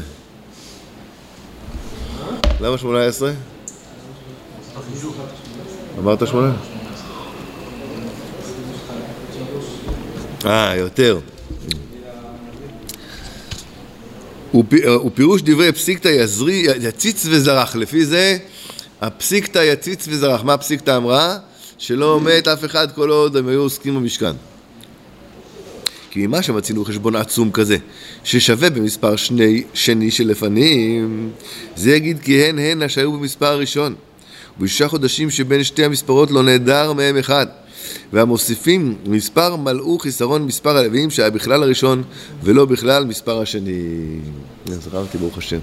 למה 2.61 2.77
18? 2.77 3.31
אמרת 5.99 6.27
8? 6.27 6.53
אה, 10.45 10.75
יותר. 10.75 11.19
ופירוש 15.05 15.41
דברי 15.41 15.71
פסיקתא 15.71 16.07
יזרי, 16.07 16.67
יציץ 16.81 17.25
וזרח. 17.29 17.75
לפי 17.75 18.05
זה 18.05 18.37
הפסיקתא 19.01 19.59
יציץ 19.59 20.07
וזרח. 20.09 20.43
מה 20.43 20.53
הפסיקתא 20.53 20.97
אמרה? 20.97 21.37
שלא 21.77 22.21
מת 22.21 22.47
אף 22.47 22.65
אחד 22.65 22.91
כל 22.91 23.09
עוד 23.09 23.37
הם 23.37 23.47
היו 23.47 23.61
עוסקים 23.61 23.95
במשכן. 23.95 24.31
כי 26.09 26.27
ממה 26.27 26.41
שמצינו 26.41 26.85
חשבון 26.85 27.15
עצום 27.15 27.51
כזה, 27.51 27.77
ששווה 28.23 28.69
במספר 28.69 29.15
שני, 29.15 29.63
שני 29.73 30.11
שלפנים, 30.11 31.31
זה 31.75 31.95
יגיד 31.95 32.19
כי 32.19 32.43
הן 32.43 32.59
הן 32.59 32.89
שהיו 32.89 33.11
במספר 33.11 33.45
הראשון. 33.45 33.95
ובשישה 34.59 34.87
חודשים 34.87 35.29
שבין 35.29 35.63
שתי 35.63 35.85
המספרות 35.85 36.31
לא 36.31 36.43
נעדר 36.43 36.93
מהם 36.93 37.17
אחד. 37.17 37.47
והמוסיפים 38.13 38.95
מספר 39.05 39.55
מלאו 39.55 39.99
חיסרון 39.99 40.41
מספר 40.41 40.77
הלוויים 40.77 41.09
שהיה 41.09 41.29
בכלל 41.29 41.63
הראשון 41.63 42.03
ולא 42.43 42.65
בכלל 42.65 43.05
מספר 43.05 43.41
השני. 43.41 43.81
זכרתי 44.65 45.17
ברוך 45.17 45.37
השם. 45.37 45.59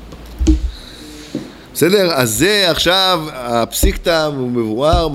בסדר? 1.74 2.12
אז 2.12 2.30
זה 2.30 2.70
עכשיו, 2.70 3.20
הפסיקתא 3.32 4.26
הוא 4.26 4.50
מבואר 4.50 5.08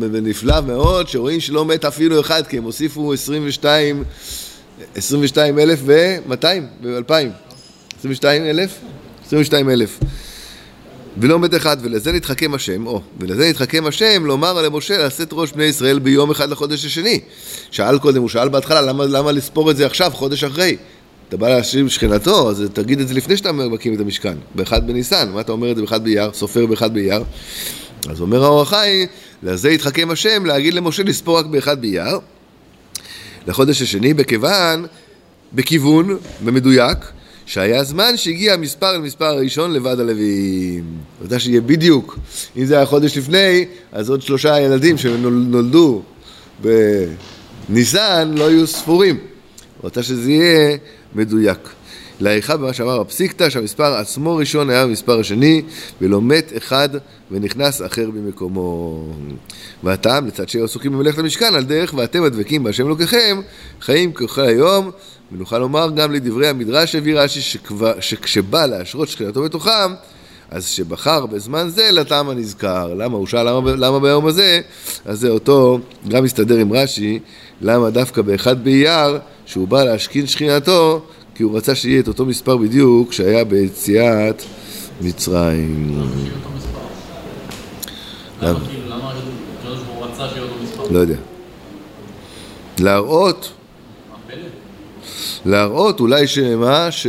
ונפלא 0.00 0.60
מאוד, 0.60 1.08
שרואים 1.08 1.40
שלא 1.40 1.64
מת 1.64 1.84
אפילו 1.84 2.20
אחד, 2.20 2.46
כי 2.46 2.58
הם 2.58 2.64
הוסיפו 2.64 3.12
22, 3.12 4.04
22 4.94 5.58
אלף 5.58 5.80
ו-2,000, 5.84 6.84
22 7.98 8.44
אלף? 8.44 8.78
22 9.26 9.70
אלף 9.70 9.98
ולא 11.18 11.38
מת 11.38 11.54
אחד, 11.54 11.76
ולזה 11.82 12.12
נתחכם 12.12 12.54
השם, 12.54 12.86
או, 12.86 13.00
ולזה 13.20 13.48
נתחכם 13.48 13.86
השם 13.86 14.26
לומר 14.26 14.62
למשה 14.62 15.06
לשאת 15.06 15.28
ראש 15.32 15.52
בני 15.52 15.64
ישראל 15.64 15.98
ביום 15.98 16.30
אחד 16.30 16.50
לחודש 16.50 16.84
השני. 16.84 17.20
שאל 17.70 17.98
קודם, 17.98 18.20
הוא 18.20 18.28
שאל 18.28 18.48
בהתחלה, 18.48 18.80
למה, 18.80 19.04
למה 19.04 19.32
לספור 19.32 19.70
את 19.70 19.76
זה 19.76 19.86
עכשיו, 19.86 20.10
חודש 20.14 20.44
אחרי? 20.44 20.76
אתה 21.28 21.36
בא 21.36 21.48
להשלים 21.48 21.88
שכנתו, 21.88 22.50
אז 22.50 22.64
תגיד 22.72 23.00
את 23.00 23.08
זה 23.08 23.14
לפני 23.14 23.36
שאתה 23.36 23.52
מקים 23.52 23.94
את 23.94 24.00
המשכן, 24.00 24.36
באחד 24.54 24.86
בניסן, 24.86 25.28
מה 25.32 25.40
אתה 25.40 25.52
אומר 25.52 25.70
את 25.70 25.76
זה 25.76 25.82
באחד 25.82 26.04
באייר, 26.04 26.32
סופר 26.32 26.66
באחד 26.66 26.94
באייר? 26.94 27.22
אז 28.08 28.20
אומר 28.20 28.44
האור 28.44 28.62
החי, 28.62 29.06
לזה 29.42 29.70
יתחכם 29.70 30.10
השם 30.10 30.46
להגיד 30.46 30.74
למשה 30.74 31.02
לספור 31.02 31.38
רק 31.38 31.46
באחד 31.46 31.80
באייר, 31.80 32.18
לחודש 33.46 33.82
השני, 33.82 34.14
בכיוון, 34.14 34.86
בכיוון, 35.52 36.18
במדויק, 36.44 36.98
שהיה 37.46 37.84
זמן 37.84 38.16
שהגיע 38.16 38.54
המספר 38.54 38.94
אל 38.94 39.00
מספר 39.00 39.24
הראשון 39.24 39.72
לבד 39.72 40.00
הלווים. 40.00 40.84
אתה 41.26 41.38
שיהיה 41.38 41.60
בדיוק. 41.60 42.18
אם 42.56 42.64
זה 42.64 42.76
היה 42.76 42.86
חודש 42.86 43.18
לפני, 43.18 43.64
אז 43.92 44.10
עוד 44.10 44.22
שלושה 44.22 44.60
ילדים 44.60 44.98
שנולדו 44.98 46.02
בניסן 47.68 48.32
לא 48.36 48.50
יהיו 48.50 48.66
ספורים. 48.66 49.18
רוצה 49.82 50.02
שזה 50.02 50.30
יהיה 50.30 50.76
מדויק. 51.14 51.58
לעריכה 52.20 52.56
במה 52.56 52.72
שאמר 52.72 53.00
הפסיקתא, 53.00 53.50
שהמספר 53.50 53.94
עצמו 53.94 54.36
ראשון 54.36 54.70
היה 54.70 54.86
במספר 54.86 55.20
השני, 55.20 55.62
ולא 56.00 56.22
מת 56.22 56.52
אחד 56.56 56.88
ונכנס 57.30 57.82
אחר 57.82 58.10
במקומו. 58.10 59.04
והטעם 59.82 60.26
לצד 60.26 60.48
שהיו 60.48 60.64
עסוקים 60.64 60.92
במלאכת 60.92 61.18
המשכן 61.18 61.54
על 61.54 61.64
דרך 61.64 61.94
ואתם 61.94 62.22
הדבקים 62.22 62.64
בהשם 62.64 62.86
אלוקיכם, 62.86 63.40
חיים 63.80 64.12
ככל 64.12 64.40
היום, 64.40 64.90
ונוכל 65.32 65.58
לומר 65.58 65.90
גם 65.90 66.12
לדברי 66.12 66.48
המדרש 66.48 66.94
הביא 66.94 67.14
רש"י 67.16 67.58
שכשבא 68.00 68.66
להשרות 68.66 69.08
שכינתו 69.08 69.42
בתוכם, 69.42 69.92
אז 70.50 70.66
שבחר 70.66 71.26
בזמן 71.26 71.68
זה 71.68 71.90
לטעם 71.92 72.28
הנזכר. 72.28 72.94
למה? 72.94 73.16
הוא 73.16 73.26
שאל 73.26 73.48
למה, 73.48 73.72
למה 73.72 74.00
ביום 74.00 74.26
הזה? 74.26 74.60
אז 75.04 75.20
זה 75.20 75.28
אותו, 75.28 75.78
גם 76.08 76.24
מסתדר 76.24 76.56
עם 76.56 76.72
רש"י, 76.72 77.18
למה 77.60 77.90
דווקא 77.90 78.22
באחד 78.22 78.64
באייר, 78.64 79.18
שהוא 79.46 79.68
בא 79.68 79.84
להשכין 79.84 80.26
שכינתו, 80.26 81.00
כי 81.34 81.42
הוא 81.42 81.56
רצה 81.56 81.74
שיהיה 81.74 82.00
את 82.00 82.08
אותו 82.08 82.26
מספר 82.26 82.56
בדיוק 82.56 83.12
שהיה 83.12 83.44
ביציאת 83.44 84.42
מצרים. 85.00 86.02
למה? 88.42 88.58
לא 90.90 90.98
יודע. 90.98 91.16
להראות? 92.78 93.52
להראות 95.44 96.00
אולי 96.00 96.26
שמה, 96.26 96.90
ש... 96.90 97.06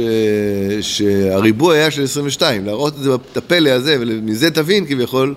שהריבוע 0.81 1.73
היה 1.73 1.91
של 1.91 2.03
22, 2.03 2.65
להראות 2.65 2.93
את 2.93 2.99
זה, 2.99 3.15
את 3.31 3.37
הפלא 3.37 3.69
הזה, 3.69 3.97
ומזה 3.99 4.51
תבין 4.51 4.85
כביכול 4.85 5.35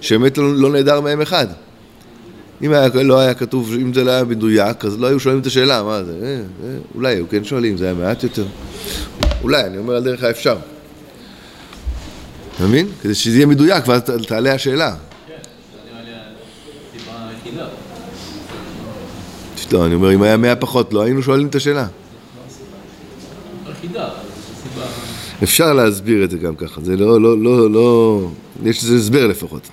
שבאמת 0.00 0.38
לא, 0.38 0.54
לא 0.54 0.70
נעדר 0.72 1.00
מהם 1.00 1.20
אחד. 1.20 1.46
אם 2.62 2.72
היה, 2.72 2.88
לא 2.94 3.18
היה 3.18 3.34
כתוב, 3.34 3.72
אם 3.74 3.94
זה 3.94 4.04
לא 4.04 4.10
היה 4.10 4.24
מדויק, 4.24 4.84
אז 4.84 5.00
לא 5.00 5.06
היו 5.06 5.20
שואלים 5.20 5.40
את 5.40 5.46
השאלה, 5.46 5.82
מה 5.82 6.04
זה, 6.04 6.12
אה, 6.22 6.28
אה, 6.64 6.76
אולי 6.94 7.14
היו 7.14 7.28
כן 7.28 7.44
שואלים, 7.44 7.76
זה 7.76 7.84
היה 7.84 7.94
מעט 7.94 8.22
יותר. 8.22 8.46
אולי, 9.42 9.64
אני 9.64 9.78
אומר 9.78 9.96
על 9.96 10.04
דרך 10.04 10.22
האפשר. 10.22 10.56
אתה 12.56 12.66
מבין? 12.66 12.86
כדי 13.02 13.14
שזה 13.14 13.36
יהיה 13.36 13.46
מדויק, 13.46 13.88
ואז 13.88 14.02
תעלה 14.02 14.54
השאלה. 14.54 14.94
לא, 19.72 19.86
אני 19.86 19.94
אומר, 19.94 20.14
אם 20.14 20.22
היה 20.22 20.36
מאה 20.36 20.56
פחות, 20.56 20.92
לא 20.92 21.02
היינו 21.02 21.22
שואלים 21.22 21.46
את 21.46 21.54
השאלה. 21.54 21.86
היחידה, 23.66 24.04
אבל 24.04 24.14
זו 24.14 24.62
סיבה... 24.62 24.86
אפשר 25.42 25.72
להסביר 25.72 26.24
את 26.24 26.30
זה 26.30 26.38
גם 26.38 26.56
ככה, 26.56 26.80
זה 26.80 26.96
לא, 26.96 27.20
לא, 27.20 27.38
לא, 27.38 27.70
לא, 27.70 28.20
יש 28.64 28.84
לזה 28.84 28.96
הסבר 28.96 29.26
לפחות. 29.26 29.68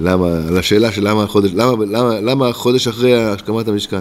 למה, 0.00 0.26
על 0.48 0.58
השאלה 0.58 0.92
של 0.92 1.08
למה 1.08 1.22
החודש, 1.22 1.50
למה, 1.54 1.84
למה, 1.84 2.20
למה 2.20 2.48
החודש 2.48 2.88
אחרי 2.88 3.24
הקמת 3.24 3.68
המשכן. 3.68 4.00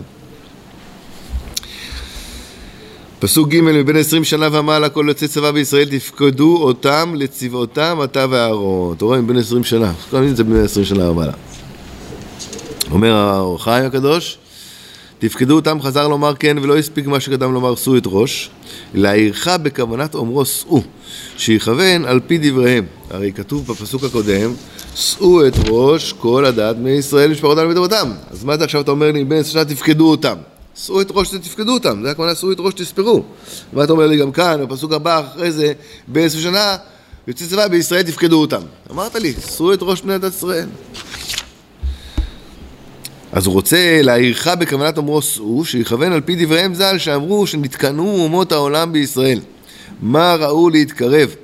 פסוק 3.20 3.50
ג' 3.50 3.62
מבין 3.62 3.96
עשרים 3.96 4.24
שנה 4.24 4.48
ומעלה 4.52 4.90
כל 4.90 5.06
יוצאי 5.08 5.28
צבא 5.28 5.52
בישראל 5.52 5.90
תפקדו 5.90 6.58
אותם 6.62 7.14
לצבאותם 7.16 8.00
אתה 8.04 8.26
ואהרון. 8.30 8.96
אתה 8.96 9.06
רואה 9.06 9.22
מבין 9.22 9.38
עשרים 9.38 9.64
שנה, 9.64 9.94
כל 10.12 10.28
זה 10.28 10.44
בין 10.44 10.64
עשרים 10.64 10.86
שנה 10.86 11.10
ומעלה. 11.10 11.34
אומר 12.92 13.16
האור 13.16 13.64
חיים 13.64 13.86
הקדוש, 13.86 14.38
תפקדו 15.20 15.56
אותם, 15.56 15.82
חזר 15.82 16.08
לומר 16.08 16.36
כן, 16.36 16.58
ולא 16.62 16.78
הספיק 16.78 17.08
מה 17.08 17.20
שקדם 17.20 17.54
לומר 17.54 17.76
שאו 17.76 17.98
את 17.98 18.04
ראש, 18.06 18.50
להעירך 18.94 19.48
בכוונת 19.48 20.16
אומרו 20.16 20.46
שאו, 20.46 20.82
שיכוון 21.38 22.06
על 22.06 22.20
פי 22.28 22.38
דבריהם. 22.38 22.86
הרי 23.10 23.32
כתוב 23.32 23.68
בפסוק 23.68 24.04
הקודם, 24.04 24.54
שאו 24.96 25.48
את 25.48 25.54
ראש 25.68 26.14
כל 26.14 26.46
הדת 26.46 26.76
בני 26.76 26.92
ישראל 26.92 27.32
משפחותם 27.32 27.68
ודברותם. 27.70 28.12
אז 28.32 28.44
מה 28.44 28.58
זה 28.58 28.64
עכשיו 28.64 28.82
אתה 28.82 28.92
אומר 28.92 29.12
לי, 29.12 29.24
בן 29.24 29.44
שנה 29.44 29.66
תפקדו 29.66 30.12
אותם? 30.12 30.36
שאו 30.76 31.02
את 31.02 31.08
ראש 31.12 31.30
תפקדו 31.30 31.74
אותם, 31.74 32.02
זה 32.04 32.12
הכוונה 32.12 32.36
שאו 32.36 32.52
את 32.52 32.60
ראש 32.60 32.74
תספרו. 32.74 33.24
מה 33.74 33.84
אתה 33.84 33.92
אומר 33.92 34.08
לי 34.08 34.18
גם 34.18 34.32
כאן, 34.32 34.66
בפסוק 34.66 34.92
הבא 34.92 35.22
אחרי 35.34 35.52
זה, 35.52 35.74
בן 36.08 36.22
עשרה 36.22 36.42
שנה, 36.42 36.78
יוצאי 37.28 37.48
צבא 37.48 37.68
בישראל 37.68 38.04
תפקדו 38.04 38.42
אותם. 38.42 38.62
אמרת 38.92 39.16
לי, 39.16 39.34
שאו 39.56 39.74
את 39.74 39.80
ראש 39.82 40.02
בני 40.02 40.18
דת 40.18 40.34
ישראל. 40.34 40.68
אז 43.36 43.46
הוא 43.46 43.54
רוצה 43.54 44.02
להעירך 44.02 44.48
בכוונת 44.48 44.98
אומרו 44.98 45.22
שאו, 45.22 45.66
שיכוון 45.66 46.12
על 46.12 46.22
פי 46.22 46.46
דבריהם 46.46 46.74
ז"ל, 46.74 46.98
שאמרו 46.98 47.48
שנתקנאו 47.48 48.24
אומות 48.24 48.52
העולם 48.52 48.94
בישראל. 48.94 49.40
מה 50.02 50.36
ראו 50.36 50.70
להתקרב? 50.70 51.36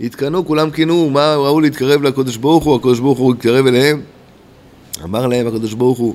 התקנאו, 0.00 0.46
כולם 0.46 0.70
קינאו, 0.70 1.10
מה 1.10 1.34
ראו 1.34 1.60
להתקרב 1.60 2.02
לקדוש 2.02 2.36
ברוך 2.36 2.64
הוא? 2.64 2.76
הקדוש 2.76 3.00
ברוך 3.00 3.18
הוא 3.18 3.34
התקרב 3.34 3.66
אליהם. 3.66 4.00
אמר 5.04 5.26
להם 5.26 5.46
הקדוש 5.46 5.74
ברוך 5.74 5.98
הוא, 5.98 6.14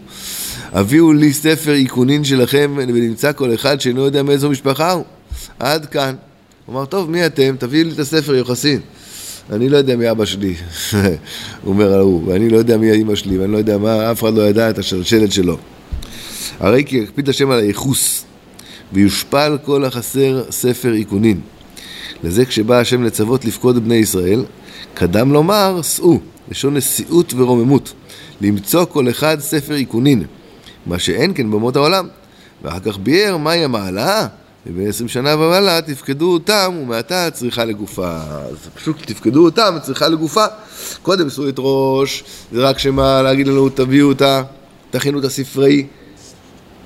הביאו 0.72 1.13
לי 1.13 1.34
ספר 1.34 1.74
איכונין 1.74 2.24
שלכם, 2.24 2.74
ונמצא 2.77 3.31
כל 3.31 3.53
אחד 3.53 3.81
שאינו 3.81 4.01
יודע 4.01 4.24
מאיזו 4.24 4.50
משפחה 4.50 4.91
הוא. 4.91 5.03
עד 5.60 5.85
כאן. 5.85 6.16
הוא 6.66 6.75
אמר, 6.75 6.85
טוב, 6.85 7.09
מי 7.09 7.25
אתם? 7.25 7.55
תביאו 7.59 7.87
לי 7.87 7.94
את 7.94 8.00
הספר 8.00 8.35
יוחסין. 8.35 8.79
אני 9.51 9.70
לא 9.70 9.77
יודע 9.77 9.96
מי 9.96 10.12
אבא 10.12 10.25
שלי, 10.25 10.55
אומר 11.68 11.94
ההוא, 11.94 12.22
ואני 12.27 12.50
לא 12.50 12.57
יודע 12.57 12.77
מי 12.77 12.92
האמא 12.92 13.16
שלי, 13.16 13.38
ואני 13.38 13.51
לא 13.51 13.57
יודע 13.57 13.77
מה, 13.77 14.12
אף 14.12 14.24
אחד 14.24 14.33
לא 14.33 14.42
ידע 14.42 14.70
את 14.70 14.77
השלשלת 14.77 15.31
שלו. 15.31 15.57
הרי 16.60 16.83
כי 16.86 16.98
יקפיד 16.98 17.29
השם 17.29 17.51
על 17.51 17.60
הייחוס, 17.60 18.25
ויושפל 18.94 19.57
כל 19.66 19.86
החסר 19.86 20.44
ספר 20.51 20.94
איכונין. 20.94 21.40
לזה 22.24 22.46
כשבא 22.46 22.79
השם 22.79 23.03
לצוות 23.03 23.46
לפקוד 23.46 23.83
בני 23.86 23.96
ישראל, 23.96 24.46
קדם 24.94 25.33
לומר, 25.33 25.81
שאו, 25.81 26.20
לשון 26.51 26.77
נשיאות 26.77 27.33
ורוממות, 27.38 27.94
למצוא 28.42 28.86
כל 28.86 29.10
אחד 29.10 29.40
ספר 29.40 29.75
איכונין, 29.75 30.24
מה 30.86 31.00
שאין 31.00 31.33
כן 31.36 31.51
באומות 31.51 31.75
העולם. 31.75 32.07
ואחר 32.64 32.79
כך 32.79 32.98
ביאר 32.98 33.38
מהי 33.38 33.64
המעלה, 33.64 34.27
ובין 34.70 34.90
עשרים 34.90 35.08
שנה 35.08 35.36
ומעלה 35.36 35.82
תפקדו 35.82 36.34
אותם, 36.34 36.74
ומעתה 36.82 37.32
צריכה 37.32 37.66
לגופה. 37.66 38.18
אז 38.22 38.58
פשוט 38.75 38.96
תפקדו 39.06 39.46
אותם, 39.46 39.77
צריכה 39.82 40.08
לגופה. 40.08 40.46
קודם 41.01 41.27
את 41.50 41.56
ראש, 41.58 42.24
זה 42.51 42.70
רק 42.70 42.80
שמה 42.80 43.22
להגיד 43.22 43.48
לנו, 43.48 43.70
תביאו 43.70 44.08
אותה, 44.08 44.44
תכינו 44.92 45.20
את 45.20 45.24
הספרי 45.24 45.86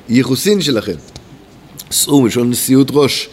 ייחוסין 0.10 0.62
שלכם. 0.62 0.96
שאו 1.92 2.22
מלשון 2.22 2.50
נשיאות 2.50 2.88
ראש. 2.92 3.30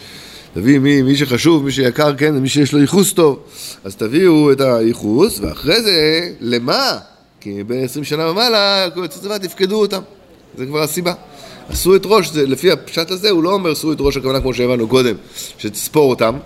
תביא 0.53 0.79
מי, 0.79 1.01
מי 1.01 1.17
שחשוב, 1.17 1.63
מי 1.63 1.71
שיקר, 1.71 2.15
כן, 2.15 2.35
מי 2.35 2.49
שיש 2.49 2.73
לו 2.73 2.79
ייחוס 2.79 3.13
טוב. 3.13 3.39
אז 3.83 3.95
תביאו 3.95 4.51
את 4.51 4.61
הייחוס, 4.61 5.39
ואחרי 5.39 5.81
זה, 5.81 6.29
למה? 6.39 6.97
כי 7.41 7.63
בין 7.63 7.83
20 7.83 8.03
שנה 8.05 8.29
ומעלה, 8.29 8.89
כל 8.93 8.99
יוצאי 8.99 9.21
צבא 9.21 9.37
תפקדו 9.37 9.81
אותם. 9.81 10.01
זה 10.57 10.65
כבר 10.65 10.83
הסיבה. 10.83 11.13
עשו 11.69 11.95
את 11.95 12.01
ראש, 12.05 12.29
זה, 12.29 12.45
לפי 12.45 12.71
הפשט 12.71 13.11
הזה, 13.11 13.29
הוא 13.29 13.43
לא 13.43 13.53
אומר 13.53 13.71
עשו 13.71 13.91
את 13.91 13.97
ראש 13.99 14.17
הכוונה 14.17 14.41
כמו 14.41 14.53
שהבנו 14.53 14.87
קודם, 14.87 15.15
שתספור 15.57 16.09
אותם. 16.09 16.37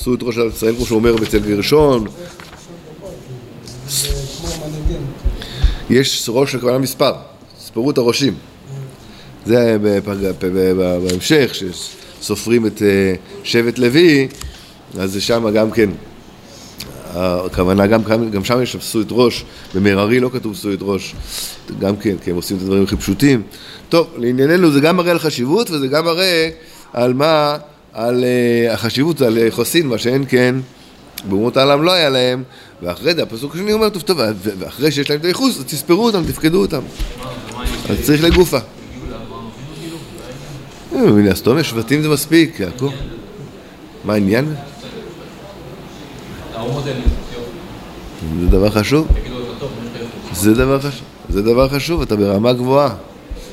עשו 0.00 0.14
את 0.14 0.22
ראש 0.22 0.36
ישראל, 0.54 0.74
כמו 0.76 0.86
שהוא 0.86 0.98
אומר 0.98 1.14
אצל 1.22 1.38
גרשון. 1.38 2.06
יש 5.90 6.28
ראש 6.28 6.54
הכוונה 6.54 6.78
מספר, 6.78 7.12
ספרו 7.60 7.90
את 7.90 7.98
הראשים. 7.98 8.34
זה 9.46 9.76
בהמשך, 10.78 11.52
שסופרים 11.54 12.66
את 12.66 12.82
אה, 12.82 13.14
שבט 13.44 13.78
לוי, 13.78 14.28
אז 14.98 15.12
זה 15.12 15.20
שם 15.20 15.50
גם 15.54 15.70
כן, 15.70 15.90
הכוונה, 17.14 17.86
גם, 17.86 18.02
גם 18.32 18.44
שם 18.44 18.62
יש 18.62 18.76
עשו 18.76 19.00
את 19.00 19.06
ראש, 19.10 19.44
במררי 19.74 20.20
לא 20.20 20.30
כתוב 20.32 20.52
עשו 20.52 20.72
את 20.72 20.78
ראש, 20.80 21.14
גם 21.78 21.96
כן, 21.96 22.16
כי 22.24 22.30
הם 22.30 22.36
עושים 22.36 22.56
את 22.56 22.62
הדברים 22.62 22.82
הכי 22.82 22.96
פשוטים. 22.96 23.42
טוב, 23.88 24.08
לענייננו 24.16 24.70
זה 24.70 24.80
גם 24.80 24.96
מראה 24.96 25.10
על 25.10 25.18
חשיבות 25.18 25.70
וזה 25.70 25.86
גם 25.86 26.04
מראה 26.04 26.50
על 26.92 27.14
מה, 27.14 27.56
על 27.92 28.24
אה, 28.24 28.72
החשיבות, 28.74 29.20
על 29.20 29.38
אה, 29.38 29.46
חוסין, 29.50 29.86
מה 29.86 29.98
שאין 29.98 30.24
כן, 30.28 30.54
באומות 31.28 31.56
העולם 31.56 31.82
לא 31.82 31.92
היה 31.92 32.10
להם, 32.10 32.42
ואחרי 32.82 33.14
זה 33.14 33.22
הפסוק 33.22 33.54
השני 33.54 33.72
אומר, 33.72 33.88
טוב, 33.88 34.02
טוב, 34.02 34.18
ואחרי 34.58 34.92
שיש 34.92 35.10
להם 35.10 35.20
את 35.20 35.24
הייחוס, 35.24 35.58
אז 35.58 35.64
תספרו 35.64 36.06
אותם, 36.06 36.24
תפקדו 36.24 36.60
אותם. 36.60 36.80
אז 37.90 37.96
צריך 38.02 38.22
לגופה. 38.24 38.58
מן 40.92 41.28
הסתום 41.28 41.58
יש 41.58 41.70
שבטים 41.70 42.02
זה 42.02 42.08
מספיק, 42.08 42.60
יעקב. 42.60 42.90
מה 44.04 44.12
העניין? 44.12 44.54
זה 48.40 48.46
דבר 48.50 48.70
חשוב. 48.70 49.08
זה 50.32 50.54
דבר 50.54 50.80
חשוב. 50.80 51.02
זה 51.28 51.42
דבר 51.42 51.68
חשוב, 51.68 52.02
אתה 52.02 52.16
ברמה 52.16 52.52
גבוהה. 52.52 52.94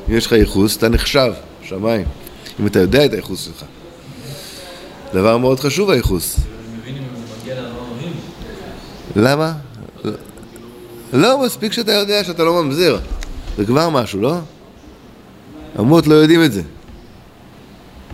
אם 0.09 0.17
יש 0.17 0.25
לך 0.25 0.31
ייחוס, 0.31 0.77
אתה 0.77 0.89
נחשב, 0.89 1.33
שמיים. 1.63 2.05
אם 2.59 2.67
אתה 2.67 2.79
יודע 2.79 3.05
את 3.05 3.13
הייחוס 3.13 3.45
שלך. 3.45 3.65
דבר 5.13 5.37
מאוד 5.37 5.59
חשוב 5.59 5.89
הייחוס. 5.89 6.39
למה? 9.15 9.53
לא, 11.13 11.45
מספיק 11.45 11.73
שאתה 11.73 11.91
יודע 11.91 12.23
שאתה 12.23 12.43
לא 12.43 12.63
ממזר. 12.63 12.99
זה 13.57 13.65
כבר 13.65 13.89
משהו, 13.89 14.21
לא? 14.21 14.37
אמות 15.79 16.07
לא 16.07 16.15
יודעים 16.15 16.43
את 16.43 16.51
זה. 16.51 16.61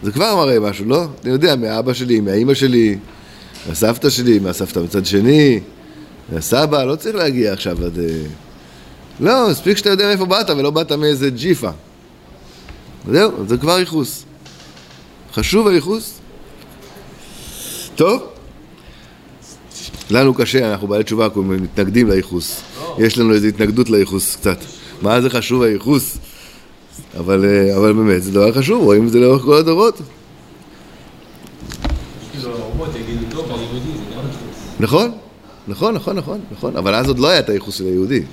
זה 0.03 0.11
כבר 0.11 0.35
מראה 0.35 0.59
משהו, 0.59 0.85
לא? 0.85 1.05
אני 1.23 1.31
יודע, 1.31 1.55
מהאבא 1.55 1.93
שלי, 1.93 2.19
מהאימא 2.19 2.53
שלי, 2.53 2.97
מהסבתא 3.67 4.09
שלי, 4.09 4.39
מהסבתא 4.39 4.79
מצד 4.79 5.05
שני, 5.05 5.59
מהסבא, 6.31 6.83
לא 6.83 6.95
צריך 6.95 7.15
להגיע 7.15 7.53
עכשיו 7.53 7.85
עד... 7.85 7.99
אה, 7.99 8.05
לא, 9.19 9.49
מספיק 9.49 9.77
שאתה 9.77 9.89
יודע 9.89 10.07
מאיפה 10.07 10.25
באת 10.25 10.49
ולא 10.49 10.69
באת 10.69 10.91
מאיזה 10.91 11.29
ג'יפה. 11.29 11.69
זהו, 13.11 13.31
זה 13.47 13.57
כבר 13.57 13.79
ייחוס. 13.79 14.23
חשוב 15.33 15.67
הייחוס. 15.67 16.19
טוב. 17.95 18.21
לנו 20.09 20.33
קשה, 20.33 20.71
אנחנו 20.71 20.87
בעלי 20.87 21.03
תשובה, 21.03 21.25
אנחנו 21.25 21.43
מתנגדים 21.43 22.09
לייחוס. 22.09 22.61
יש 22.97 23.17
לנו 23.17 23.33
איזו 23.33 23.47
התנגדות 23.47 23.89
לייחוס 23.89 24.35
קצת. 24.35 24.57
מה 25.01 25.21
זה 25.21 25.29
חשוב 25.29 25.61
הייחוס? 25.61 26.17
אבל, 27.17 27.45
אה, 27.45 27.77
אבל 27.77 27.93
באמת, 27.93 28.23
זה 28.23 28.31
דבר 28.31 28.51
חשוב, 28.51 28.83
רואים 28.83 29.07
את 29.07 29.11
זה 29.11 29.19
לאורך 29.19 29.41
כל 29.41 29.57
הדורות. 29.57 30.01
כאילו 32.31 32.57
האומות 32.57 32.89
יגידו 32.95 33.25
טוב, 33.31 33.45
היהודי 33.51 33.79
זה 33.79 34.15
גם 34.15 34.25
ייחוס. 34.25 34.66
נכון? 34.79 35.11
נכון, 35.67 35.93
נכון, 35.93 36.15
נכון, 36.15 36.41
נכון, 36.51 36.77
אבל 36.77 36.95
אז 36.95 37.07
עוד 37.07 37.19
לא 37.19 37.27
היה 37.27 37.39
את 37.39 37.49
הייחוס 37.49 37.75
של 37.77 37.85
היהודי. 37.85 38.23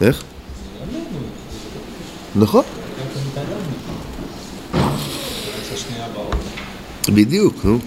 איך? 0.00 0.22
נכון. 2.36 2.64
בדיוק, 7.08 7.54
נו. 7.64 7.78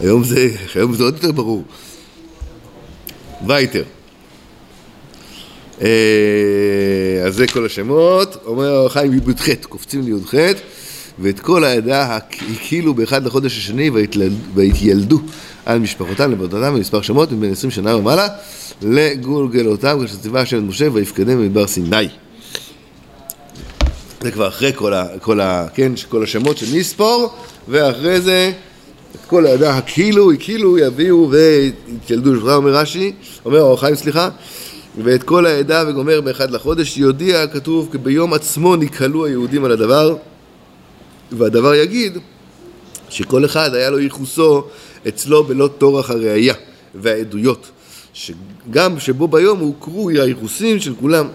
היום 0.00 0.24
זה, 0.24 0.50
היום 0.74 0.94
זה 0.94 1.02
עוד 1.04 1.14
יותר 1.14 1.32
ברור. 1.32 1.64
וייטר. 3.46 3.82
אה, 5.82 7.22
אז 7.26 7.34
זה 7.34 7.46
כל 7.46 7.66
השמות, 7.66 8.36
אומר 8.44 8.88
חיים 8.88 9.12
י"ח, 9.12 9.48
קופצים 9.68 10.02
לי"ח, 10.02 10.34
ואת 11.18 11.40
כל 11.40 11.64
העדה 11.64 12.16
הקהילו 12.16 12.94
באחד 12.94 13.24
לחודש 13.26 13.58
השני 13.58 13.90
והתיילדו 14.54 15.20
על 15.66 15.78
משפחותם 15.78 16.32
לבדותם 16.32 16.74
במספר 16.74 17.02
שמות 17.02 17.32
מבין 17.32 17.52
עשרים 17.52 17.70
שנה 17.70 17.96
ומעלה 17.96 18.28
לגולגלותם 18.82 19.98
כאשר 20.00 20.16
ציווה 20.16 20.40
השם 20.40 20.58
את 20.58 20.62
משה 20.62 20.86
ויפקדם 20.92 21.38
במדבר 21.38 21.66
סיני. 21.66 22.08
זה 24.20 24.30
כבר 24.30 24.48
אחרי 24.48 24.72
כל, 24.74 24.94
ה, 24.94 25.06
כל, 25.20 25.40
ה, 25.40 25.66
כן, 25.74 25.92
כל 26.08 26.22
השמות 26.22 26.58
של 26.58 26.66
נספור, 26.76 27.34
ואחרי 27.68 28.20
זה 28.20 28.52
את 29.14 29.20
כל 29.26 29.46
העדה 29.46 29.76
הקהילו, 29.76 30.32
הקהילו, 30.32 30.78
יביאו 30.78 31.30
ויתילדו 31.30 32.34
לשבחה, 32.34 32.54
אומר 32.54 32.74
רש"י, 32.74 33.12
אומר 33.44 33.60
אור 33.60 33.80
חיים, 33.80 33.94
סליחה, 33.94 34.28
ואת 35.04 35.22
כל 35.22 35.46
העדה 35.46 35.84
וגומר 35.88 36.20
באחד 36.20 36.50
לחודש, 36.50 36.98
יודיע, 36.98 37.46
כתוב, 37.46 37.88
כי 37.92 37.98
ביום 37.98 38.32
עצמו 38.32 38.76
נקהלו 38.76 39.24
היהודים 39.24 39.64
על 39.64 39.72
הדבר, 39.72 40.16
והדבר 41.38 41.74
יגיד 41.74 42.18
שכל 43.08 43.44
אחד 43.44 43.74
היה 43.74 43.90
לו 43.90 43.98
ייחוסו 43.98 44.64
אצלו 45.08 45.44
בלא 45.44 45.68
טורח 45.78 46.10
הראייה 46.10 46.54
והעדויות, 46.94 47.70
שגם 48.12 49.00
שבו 49.00 49.28
ביום 49.28 49.58
הוכרו 49.58 50.10
הייחוסים 50.10 50.80
של 50.80 50.94
כולם. 51.00 51.26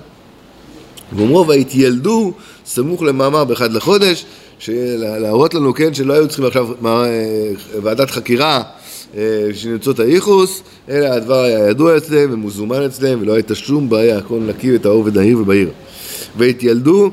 ואומרו 1.13 1.47
והתיילדו 1.47 2.33
סמוך 2.65 3.03
למאמר 3.03 3.43
באחד 3.43 3.73
לחודש, 3.73 4.25
להראות 4.97 5.53
לנו, 5.53 5.73
כן, 5.73 5.93
שלא 5.93 6.13
היו 6.13 6.27
צריכים 6.27 6.45
עכשיו 6.45 6.69
אה, 6.85 7.51
ועדת 7.83 8.11
חקירה 8.11 8.63
אה, 9.17 9.47
בשביל 9.49 9.73
למצוא 9.73 9.93
את 9.93 9.99
הייחוס, 9.99 10.61
אלא 10.89 11.05
הדבר 11.05 11.43
היה 11.43 11.69
ידוע 11.69 11.97
אצלם 11.97 12.33
ומוזומן 12.33 12.81
אצלם 12.81 13.21
ולא 13.21 13.33
הייתה 13.33 13.55
שום 13.55 13.89
בעיה, 13.89 14.17
הכל 14.17 14.39
נקי 14.39 14.75
וטהור 14.75 15.03
ונהיר 15.05 15.39
ובהיר. 15.39 15.69
והתיילדו, 16.37 17.11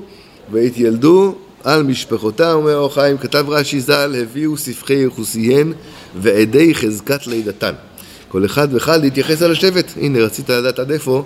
והתיילדו 0.53 1.35
על 1.66 1.83
משפחותם, 1.83 2.50
אומר 2.55 2.76
אור 2.76 2.94
חיים, 2.94 3.18
כתב 3.18 3.44
רש"י 3.48 3.81
ז"ל, 3.81 4.14
הביאו 4.22 4.57
ספחי 4.57 4.94
ייחוסיהן 4.94 5.72
ועדי 6.16 6.74
חזקת 6.74 7.26
לידתן. 7.26 7.72
כל 8.29 8.44
אחד 8.44 8.68
ואחד 8.74 9.00
להתייחס 9.00 9.42
על 9.42 9.52
השבט. 9.52 9.92
הנה, 9.96 10.18
רצית 10.18 10.50
לדעת 10.50 10.79
עד 10.79 10.90
איפה, 10.90 11.24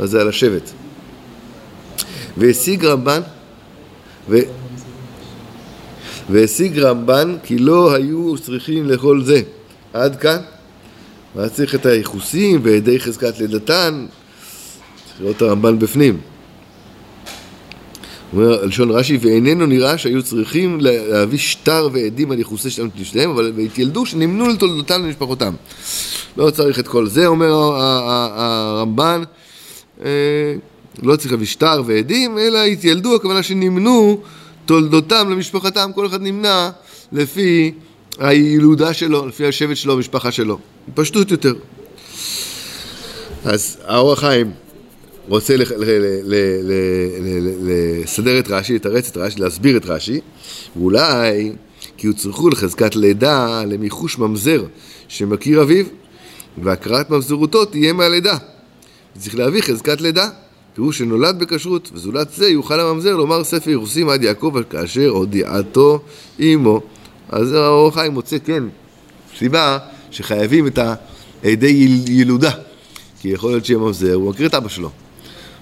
אז 0.00 0.10
זה 0.10 0.20
על 0.20 0.28
השבט. 0.28 0.70
והשיג 2.36 2.84
רמב"ן, 2.84 3.20
ו... 4.28 4.38
והשיג 6.30 6.78
רמב"ן 6.78 7.36
כי 7.42 7.58
לא 7.58 7.94
היו 7.94 8.38
צריכים 8.38 8.86
לכל 8.86 9.22
זה. 9.22 9.42
עד 9.92 10.16
כאן. 10.16 10.38
ואז 11.36 11.52
צריך 11.52 11.74
את 11.74 11.86
הייחוסים 11.86 12.60
ועדי 12.62 13.00
חזקת 13.00 13.38
לידתן. 13.38 14.06
צריך 15.06 15.20
לראות 15.20 15.36
את 15.36 15.42
הרמב"ן 15.42 15.78
בפנים. 15.78 16.20
אומר 18.32 18.64
לשון 18.64 18.90
רש"י, 18.90 19.18
ואיננו 19.20 19.66
נראה 19.66 19.98
שהיו 19.98 20.22
צריכים 20.22 20.78
להביא 20.80 21.38
שטר 21.38 21.88
ועדים 21.92 22.30
על 22.30 22.38
ייחוסי 22.38 22.70
שלהם 22.70 22.88
שלהם, 23.02 23.30
אבל 23.30 23.52
והתיילדו 23.56 24.06
שנמנו 24.06 24.48
לתולדותם 24.48 25.04
למשפחותם. 25.04 25.54
לא 26.36 26.50
צריך 26.50 26.78
את 26.78 26.88
כל 26.88 27.06
זה, 27.06 27.26
אומר 27.26 27.52
הרמב"ן, 27.52 29.22
אה, 30.04 30.08
לא 31.02 31.16
צריך 31.16 31.32
להביא 31.32 31.46
שטר 31.46 31.82
ועדים, 31.86 32.38
אלא 32.38 32.58
התיילדו, 32.58 33.14
הכוונה 33.14 33.42
שנמנו 33.42 34.20
תולדותם 34.66 35.30
למשפחתם, 35.30 35.90
כל 35.94 36.06
אחד 36.06 36.22
נמנה 36.22 36.70
לפי 37.12 37.72
הילודה 38.18 38.92
שלו, 38.94 39.26
לפי 39.26 39.46
השבט 39.46 39.76
שלו, 39.76 39.92
המשפחה 39.92 40.32
שלו. 40.32 40.58
פשטות 40.94 41.30
יותר. 41.30 41.54
אז 43.44 43.76
האור 43.84 44.12
החיים 44.12 44.50
רוצה 45.28 45.54
לסדר 48.04 48.38
את 48.38 48.48
רש"י, 48.50 48.74
לתרץ 48.74 49.08
את 49.10 49.16
רש"י, 49.16 49.40
להסביר 49.40 49.76
את 49.76 49.86
רש"י, 49.86 50.20
ואולי 50.76 51.52
כי 51.96 52.06
הוצרכו 52.06 52.48
לחזקת 52.48 52.96
לידה 52.96 53.64
למיחוש 53.64 54.18
ממזר 54.18 54.64
שמכיר 55.08 55.62
אביו, 55.62 55.84
והכרת 56.62 57.10
ממזרותו 57.10 57.64
תהיה 57.64 57.92
מהלידה. 57.92 58.36
צריך 59.18 59.34
להביא 59.34 59.62
חזקת 59.62 60.00
לידה, 60.00 60.28
פירוש 60.74 60.98
שנולד 60.98 61.38
בכשרות, 61.38 61.90
וזולת 61.94 62.30
זה 62.32 62.48
יוכל 62.48 62.80
הממזר 62.80 63.16
לומר 63.16 63.44
ספר 63.44 63.70
יחוסים 63.70 64.08
עד 64.08 64.22
יעקב 64.22 64.56
כאשר 64.70 65.08
הודיעתו 65.08 66.00
עמו. 66.38 66.80
אז 67.28 67.52
האור 67.52 67.88
החיים 67.88 68.12
מוצא, 68.12 68.36
כן, 68.44 68.64
סיבה 69.38 69.78
שחייבים 70.10 70.66
את 70.66 70.78
העדי 70.78 71.66
יל- 71.66 72.20
ילודה. 72.20 72.50
כי 73.20 73.28
יכול 73.28 73.50
להיות 73.50 73.64
שיהיה 73.64 73.78
ממזר, 73.78 74.14
הוא 74.14 74.30
מכיר 74.30 74.46
את 74.46 74.54
אבא 74.54 74.68
שלו. 74.68 74.90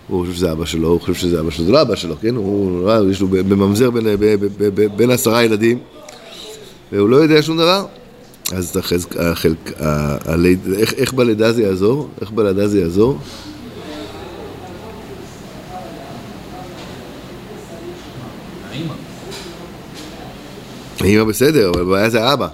הוא 0.08 0.20
חושב 0.20 0.34
שזה 0.36 0.52
אבא 0.52 0.64
שלו, 0.64 0.88
הוא 0.88 1.00
חושב 1.00 1.14
שזה 1.14 1.40
אבא 1.40 1.50
שלו, 1.50 1.64
זה 1.66 1.72
לא 1.72 1.82
אבא 1.82 1.96
שלו, 1.96 2.14
כן? 2.20 2.36
הוא, 2.36 2.80
הוא- 2.90 3.10
יש 3.10 3.20
לו 3.20 3.28
בממזר 3.28 3.90
בין, 3.90 4.06
בין 4.96 5.10
עשרה 5.10 5.44
ילדים, 5.44 5.78
והוא 6.92 7.08
לא 7.08 7.16
יודע 7.16 7.42
שום 7.42 7.56
דבר. 7.56 7.86
אז 8.52 8.76
החלק, 9.18 9.80
ה- 9.80 10.32
הליד, 10.32 10.58
איך, 10.76 10.94
איך 10.94 11.12
בלידה 11.12 11.52
זה 11.52 11.62
יעזור? 11.62 12.08
איך 12.20 12.30
בלידה 12.30 12.68
זה 12.68 12.80
יעזור? 12.80 13.18
האמא 21.00 21.24
בסדר, 21.24 21.70
אבל 21.70 21.80
הבעיה 21.80 22.10
זה 22.10 22.24
האבא. 22.24 22.48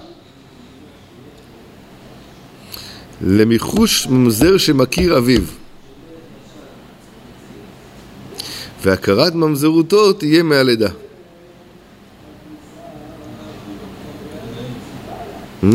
למיחוש 3.21 4.07
ממזר 4.07 4.57
שמכיר 4.57 5.17
אביו. 5.17 5.41
והכרת 8.81 9.35
ממזרותו 9.35 10.13
תהיה 10.13 10.43
מהלידה. 10.43 10.89
Hmm? 15.63 15.67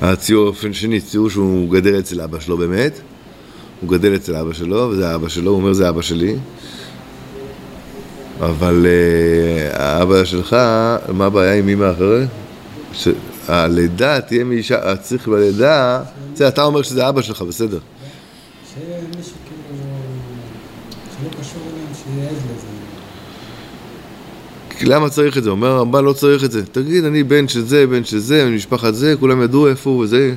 הציור 0.00 0.44
באופן 0.44 0.72
שני, 0.72 1.00
ציור 1.00 1.30
שהוא 1.30 1.70
גדל 1.70 1.98
אצל 1.98 2.20
אבא 2.20 2.40
שלו 2.40 2.56
באמת, 2.56 3.00
הוא 3.80 3.90
גדל 3.90 4.14
אצל 4.14 4.36
אבא 4.36 4.52
שלו, 4.52 4.76
וזה 4.76 5.14
אבא 5.14 5.28
שלו, 5.28 5.50
הוא 5.50 5.60
אומר 5.60 5.72
זה 5.72 5.88
אבא 5.88 6.02
שלי, 6.02 6.36
אבל 8.40 8.86
uh, 8.86 9.76
האבא 9.76 10.24
שלך, 10.24 10.56
מה 11.12 11.26
הבעיה 11.26 11.54
עם 11.54 11.68
אמא 11.68 11.92
אחרת? 11.92 12.28
שהלידה 12.92 14.20
תהיה 14.20 14.44
מאישה, 14.44 14.96
צריך 14.96 15.28
בלידה, 15.28 16.02
בסדר, 16.34 16.48
אתה 16.48 16.64
אומר 16.64 16.82
שזה 16.82 17.08
אבא 17.08 17.22
שלך, 17.22 17.42
בסדר. 17.42 17.78
שיהיה 18.74 18.98
מישהו 19.16 19.32
כאילו, 19.44 19.84
שלא 21.18 21.40
קשור 21.40 21.62
אליהם, 21.72 21.92
שיהיה 22.04 22.30
עד 22.30 22.36
לזה. 22.36 22.66
למה 24.82 25.08
צריך 25.08 25.38
את 25.38 25.44
זה? 25.44 25.50
אומר 25.50 25.68
הרמב"ן 25.68 26.04
לא 26.04 26.12
צריך 26.12 26.44
את 26.44 26.52
זה. 26.52 26.66
תגיד, 26.66 27.04
אני 27.04 27.22
בן 27.22 27.48
של 27.48 27.64
זה, 27.64 27.86
בן 27.86 28.04
של 28.04 28.18
זה, 28.18 28.44
ממשפחת 28.44 28.94
זה, 28.94 29.14
כולם 29.20 29.42
ידעו 29.42 29.68
איפה 29.68 29.90
הוא 29.90 30.02
וזה. 30.04 30.34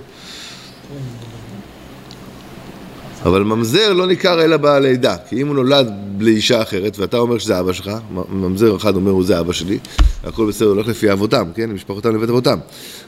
אבל 3.25 3.43
ממזר 3.43 3.93
לא 3.93 4.07
ניכר 4.07 4.43
אלא 4.43 4.57
בלידה, 4.57 5.15
כי 5.29 5.41
אם 5.41 5.47
הוא 5.47 5.55
נולד 5.55 5.93
לאישה 6.19 6.62
אחרת, 6.62 6.99
ואתה 6.99 7.17
אומר 7.17 7.38
שזה 7.38 7.60
אבא 7.60 7.73
שלך, 7.73 7.91
ממזר 8.29 8.75
אחד 8.75 8.95
אומר 8.95 9.12
הוא 9.12 9.23
זה 9.23 9.39
אבא 9.39 9.53
שלי, 9.53 9.79
הכל 10.23 10.47
בסדר, 10.47 10.67
הולך 10.67 10.88
לפי 10.88 11.12
אבותם, 11.12 11.45
כן? 11.55 11.71
משפחותם 11.71 12.15
לבית 12.15 12.29
אבותם. 12.29 12.60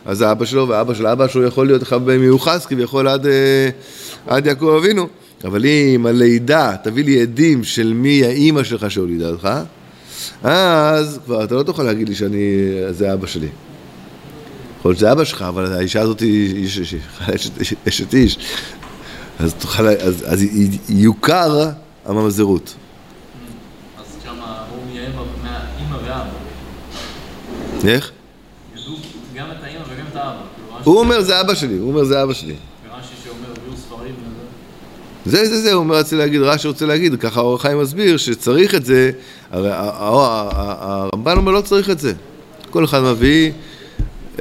אז 0.06 0.17
זה 0.17 0.32
אבא 0.32 0.45
שלו, 0.45 0.67
והאבא 0.67 0.93
של 0.93 1.06
האבא 1.06 1.28
שלו 1.28 1.43
יכול 1.43 1.67
להיות 1.67 1.84
אחד 1.84 2.04
מיוחס, 2.04 2.65
כביכול 2.65 3.08
עד, 3.08 3.28
אה, 3.28 3.69
עד 4.28 4.45
יעקב 4.45 4.76
אבינו. 4.78 5.08
אבל 5.43 5.65
אם 5.65 6.06
הלידה, 6.06 6.76
תביא 6.84 7.04
לי 7.04 7.21
עדים 7.21 7.63
של 7.63 7.93
מי 7.93 8.23
האימא 8.26 8.63
שלך 8.63 8.91
שהולידה 8.91 9.30
אותך, 9.30 9.49
אז 10.43 11.19
כבר 11.26 11.43
אתה 11.43 11.56
לא 11.56 11.63
תוכל 11.63 11.84
להגיד 11.84 12.10
לי 12.10 12.15
שאני, 12.15 12.71
זה 12.89 13.13
אבא 13.13 13.28
שלי. 13.28 13.47
יכול 14.80 14.89
להיות 14.89 14.97
שזה 14.97 15.12
אבא 15.12 15.23
שלך, 15.23 15.41
אבל 15.41 15.73
האישה 15.73 16.02
הזאת 16.02 16.19
היא 16.19 16.67
אשת 17.88 18.13
איש. 18.13 18.38
אז 19.43 19.53
תוכל, 19.53 19.88
אז, 19.88 20.23
אז 20.27 20.45
יוכר 20.89 21.69
הממזרות. 22.06 22.75
אז 23.99 24.06
שמה 24.23 24.63
הוא 24.71 24.79
יהיה 24.93 25.10
מהאימא 25.43 25.95
ואבא. 25.95 26.23
איך? 27.88 28.12
ידעו 28.75 28.95
גם 29.36 29.45
את 29.51 29.63
האימא 29.63 29.82
וגם 29.82 30.06
את 30.12 30.15
האבא. 30.15 30.41
כאילו 30.56 30.84
הוא 30.84 30.99
אומר 30.99 31.21
זה 31.21 31.41
אבא 31.41 31.56
שלי, 31.56 31.77
הוא 31.77 31.89
אומר 31.89 32.03
זה 32.03 32.23
אבא 32.23 32.34
שלי. 32.34 32.56
רש"י 32.91 33.13
שאומר 33.23 33.53
ביאור 33.65 33.77
ספרים, 33.77 34.15
זה, 35.25 35.45
זה, 35.45 35.62
זה, 35.62 35.73
הוא 35.73 35.79
אומר, 35.79 35.97
רוצה 35.97 36.15
להגיד, 36.15 36.41
רש"י 36.41 36.67
רוצה 36.67 36.86
להגיד, 36.86 37.15
ככה 37.19 37.39
האור 37.39 37.56
החיים 37.56 37.82
מסביר 37.82 38.17
שצריך 38.17 38.75
את 38.75 38.86
זה, 38.86 39.12
הרמב"ן 39.51 41.38
אומר 41.38 41.51
לא 41.51 41.62
צריך 41.62 41.89
את 41.89 41.99
זה. 41.99 42.13
כל 42.69 42.86
אחד 42.86 42.99
מביא 42.99 43.51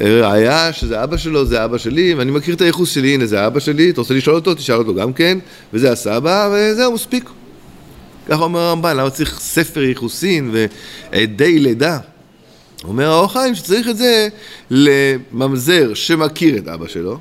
ראיה 0.01 0.73
שזה 0.73 1.05
אבא 1.05 1.17
שלו, 1.17 1.45
זה 1.45 1.65
אבא 1.65 1.79
שלי, 1.79 2.15
ואני 2.15 2.31
מכיר 2.31 2.55
את 2.55 2.61
הייחוס 2.61 2.91
שלי, 2.95 3.15
הנה 3.15 3.27
זה 3.27 3.47
אבא 3.47 3.61
שלי, 3.61 3.91
אתה 3.91 4.01
רוצה 4.01 4.15
לשאול 4.15 4.37
אותו, 4.37 4.55
תשאל 4.55 4.75
אותו 4.77 4.95
גם 4.95 5.13
כן, 5.13 5.39
וזה 5.73 5.93
הסבא, 5.93 6.51
וזהו, 6.55 6.93
מספיק. 6.93 7.31
ככה 8.29 8.43
אומר 8.43 8.61
הרמב"ן, 8.61 8.97
למה 8.97 9.11
צריך 9.11 9.41
ספר 9.41 9.83
ייחוסין 9.83 10.55
ועדי 11.13 11.59
לידה? 11.59 11.99
אומר 12.85 13.11
האור 13.11 13.25
החיים 13.25 13.55
שצריך 13.55 13.89
את 13.89 13.97
זה 13.97 14.29
לממזר 14.71 15.95
שמכיר 15.95 16.57
את 16.59 16.69
אבא 16.69 16.87
שלו, 16.89 17.19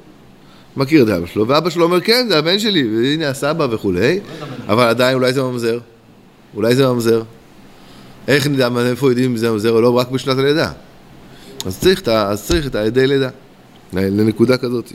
מכיר 0.77 1.03
את 1.03 1.10
אבא 1.10 1.25
שלו, 1.27 1.47
ואבא 1.47 1.69
שלו 1.69 1.84
אומר 1.84 2.01
כן, 2.01 2.25
זה 2.29 2.38
הבן 2.38 2.60
שלי, 2.60 2.84
והנה 2.97 3.29
הסבא 3.29 3.67
וכולי, 3.71 4.19
אבל 4.67 4.84
עדיין 4.88 5.15
אולי 5.15 5.34
זה 5.34 5.43
ממזר, 5.43 5.79
אולי 6.55 6.75
זה 6.75 6.88
ממזר. 6.88 7.21
איך 8.27 8.47
נדע, 8.47 8.69
מה- 8.69 8.86
איפה 8.89 9.12
יודעים 9.12 9.31
אם 9.31 9.38
זה 9.38 9.51
ממזר 9.51 9.71
או 9.71 9.81
לא, 9.81 9.97
רק 9.97 10.12
בשנת 10.12 10.38
הלידה. 10.38 10.71
אז 11.65 11.80
צריך 11.80 12.02
את, 12.02 12.08
אז 12.08 12.45
צריך 12.45 12.67
את 12.67 12.76
העדי 12.76 13.08
לידה, 13.08 13.30
לנקודה 13.93 14.58
כזאת. 14.58 14.91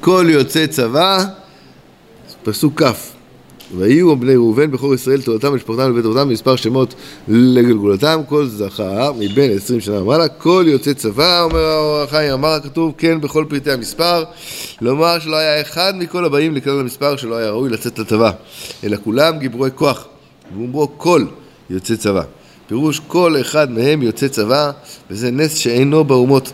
כל 0.00 0.26
יוצא 0.28 0.66
צבא, 0.66 1.24
פסוק 2.42 2.82
כ' 2.82 3.12
ויהיו 3.76 4.16
בני 4.16 4.36
ראובן 4.36 4.70
בכור 4.70 4.94
ישראל 4.94 5.22
תורתם 5.22 5.54
משפחתם 5.54 5.90
לבית 5.90 6.04
אבותם 6.04 6.28
מספר 6.28 6.56
שמות 6.56 6.94
לגלגולתם 7.28 8.20
כל 8.28 8.46
זכר 8.46 9.12
מבין 9.12 9.56
עשרים 9.56 9.80
שנה 9.80 10.02
ומעלה. 10.02 10.28
כל 10.28 10.64
יוצא 10.66 10.92
צבא 10.92 11.42
אומר 11.42 11.64
האור 11.64 12.00
החיים 12.00 12.32
אמר 12.32 12.48
הכתוב 12.48 12.94
כן 12.98 13.20
בכל 13.20 13.44
פרטי 13.48 13.70
המספר 13.70 14.24
לומר 14.80 15.18
שלא 15.18 15.36
היה 15.36 15.60
אחד 15.60 15.92
מכל 15.96 16.24
הבאים 16.24 16.54
לכלל 16.54 16.80
המספר 16.80 17.16
שלא 17.16 17.36
היה 17.36 17.50
ראוי 17.50 17.70
לצאת 17.70 17.98
לצבא. 17.98 18.30
אלא 18.84 18.96
כולם 19.04 19.38
גיבורי 19.38 19.70
כוח 19.74 20.06
ואומרו 20.54 20.98
כל 20.98 21.24
יוצא 21.70 21.96
צבא 21.96 22.22
פירוש 22.72 23.00
כל 23.06 23.40
אחד 23.40 23.70
מהם 23.70 24.02
יוצא 24.02 24.28
צבא 24.28 24.70
וזה 25.10 25.30
נס 25.30 25.56
שאינו 25.56 26.04
באומות 26.04 26.52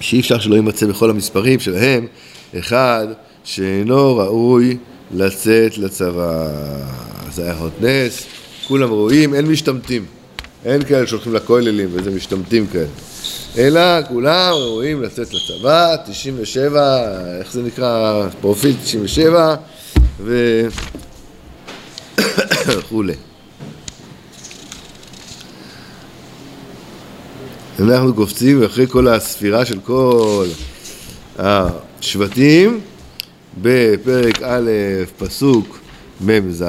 שאי 0.00 0.20
אפשר 0.20 0.38
שלא 0.38 0.54
יימצא 0.54 0.86
בכל 0.86 1.10
המספרים 1.10 1.60
שלהם 1.60 2.06
אחד 2.58 3.06
שאינו 3.44 4.16
ראוי 4.16 4.76
לצאת 5.14 5.78
לצבא. 5.78 6.48
זה 7.32 7.42
היה 7.44 7.54
עוד 7.58 7.72
נס, 7.80 8.26
כולם 8.68 8.90
רואים, 8.90 9.34
אין 9.34 9.46
משתמטים. 9.46 10.04
אין 10.64 10.84
כאלה 10.84 11.06
שהולכים 11.06 11.34
לכוללים 11.34 11.88
וזה 11.92 12.10
משתמטים 12.10 12.66
כאלה. 12.66 12.86
אלא 13.58 13.80
כולם 14.08 14.52
ראויים 14.52 15.02
לצאת 15.02 15.28
לצבא, 15.34 15.96
97, 16.06 17.08
איך 17.38 17.52
זה 17.52 17.62
נקרא? 17.62 18.26
פרופיל 18.40 18.74
97 18.84 19.54
ו... 20.20 20.60
וכולי. 22.78 23.14
אנחנו 27.80 28.14
קופצים 28.14 28.62
אחרי 28.62 28.86
כל 28.86 29.08
הספירה 29.08 29.64
של 29.64 29.80
כל 29.80 30.46
השבטים 31.38 32.80
בפרק 33.62 34.42
א', 34.42 34.70
פסוק 35.18 35.78
מ"ז, 36.20 36.64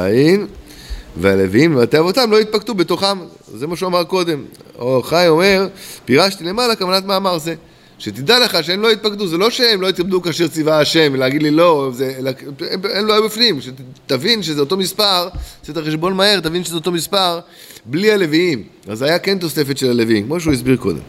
והלוויים 1.18 1.76
ובתי 1.76 2.00
אבותם 2.00 2.32
לא 2.32 2.42
יתפקדו 2.42 2.74
בתוכם. 2.74 3.18
זה 3.54 3.68
מה 3.68 3.76
שהוא 3.76 3.88
אמר 3.88 4.04
קודם. 4.04 4.44
אור 4.80 5.08
חי 5.08 5.26
אומר, 5.28 5.68
פירשתי 6.06 6.44
למעלה 6.44 6.76
כוונת 6.76 7.06
מאמר 7.06 7.38
זה. 7.38 7.56
שתדע 8.00 8.40
לך 8.40 8.64
שהם 8.64 8.82
לא 8.82 8.92
יתפקדו, 8.92 9.28
זה 9.28 9.38
לא 9.38 9.50
שהם 9.50 9.82
לא 9.82 9.88
יתכבדו 9.88 10.22
כאשר 10.22 10.48
ציווה 10.48 10.80
השם, 10.80 11.16
להגיד 11.16 11.44
לי 11.44 11.52
לא, 11.52 11.90
זה, 11.94 12.14
אלא, 12.20 12.32
הם, 12.72 12.82
הם 12.94 13.06
לא 13.06 13.14
היו 13.14 13.24
בפנים, 13.24 13.60
שתבין 13.62 14.44
שזה 14.44 14.60
אותו 14.60 14.78
מספר, 14.78 15.30
תעשה 15.60 15.72
את 15.72 15.78
החשבון 15.78 16.14
מהר, 16.14 16.40
תבין 16.40 16.64
שזה 16.64 16.76
אותו 16.76 16.92
מספר, 16.92 17.40
בלי 17.86 18.12
הלוויים. 18.12 18.64
אז 18.88 19.02
היה 19.02 19.20
כן 19.20 19.38
תוספת 19.38 19.78
של 19.78 19.90
הלוויים, 19.90 20.26
כמו 20.26 20.40
שהוא 20.40 20.54
הסביר 20.54 20.76
קודם. 20.76 21.02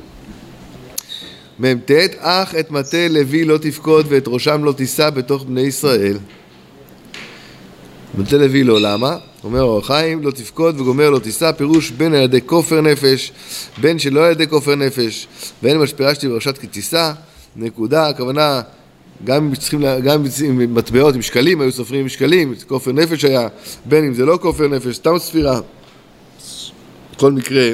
מ"ט 1.59 1.91
אך 2.19 2.55
את 2.55 2.71
מטה 2.71 3.09
לוי 3.09 3.45
לא 3.45 3.59
תפקוד 3.59 4.07
ואת 4.09 4.25
ראשם 4.27 4.65
לא 4.65 4.73
תישא 4.73 5.11
בתוך 5.11 5.45
בני 5.45 5.61
ישראל. 5.61 6.19
מטה 8.19 8.37
לוי 8.37 8.65
לא, 8.65 8.81
למה? 8.81 9.17
אומר 9.45 9.63
אור 9.63 9.79
החיים, 9.79 10.23
לא 10.23 10.31
תפקוד 10.31 10.81
וגומר 10.81 11.11
לא 11.11 11.19
תישא, 11.19 11.53
פירוש 11.53 11.91
בין 11.91 12.15
על 12.15 12.23
ידי 12.23 12.41
כופר 12.47 12.81
נפש, 12.81 13.33
בין 13.81 13.99
שלא 13.99 14.25
על 14.27 14.33
ידי 14.33 14.47
כופר 14.47 14.75
נפש, 14.75 15.27
ואין 15.63 15.79
מה 15.79 15.87
שפירשתי 15.87 16.29
בראשת 16.29 16.59
כי 16.59 16.67
תישא, 16.67 17.13
נקודה, 17.57 18.09
הכוונה, 18.09 18.61
גם 19.25 19.47
אם 19.47 19.55
צריכים, 19.55 19.83
גם 20.05 20.23
עם 20.45 20.75
מטבעות, 20.75 21.15
עם 21.15 21.23
שקלים, 21.23 21.61
היו 21.61 21.73
סופרים 21.73 22.01
עם 22.01 22.09
שקלים, 22.09 22.55
כופר 22.67 22.93
נפש 22.93 23.25
היה, 23.25 23.49
בין 23.85 24.05
אם 24.05 24.15
זה 24.15 24.25
לא 24.25 24.39
כופר 24.43 24.69
נפש, 24.69 24.97
סתם 24.97 25.19
ספירה. 25.19 25.61
בכל 27.23 27.33
מקרה, 27.33 27.69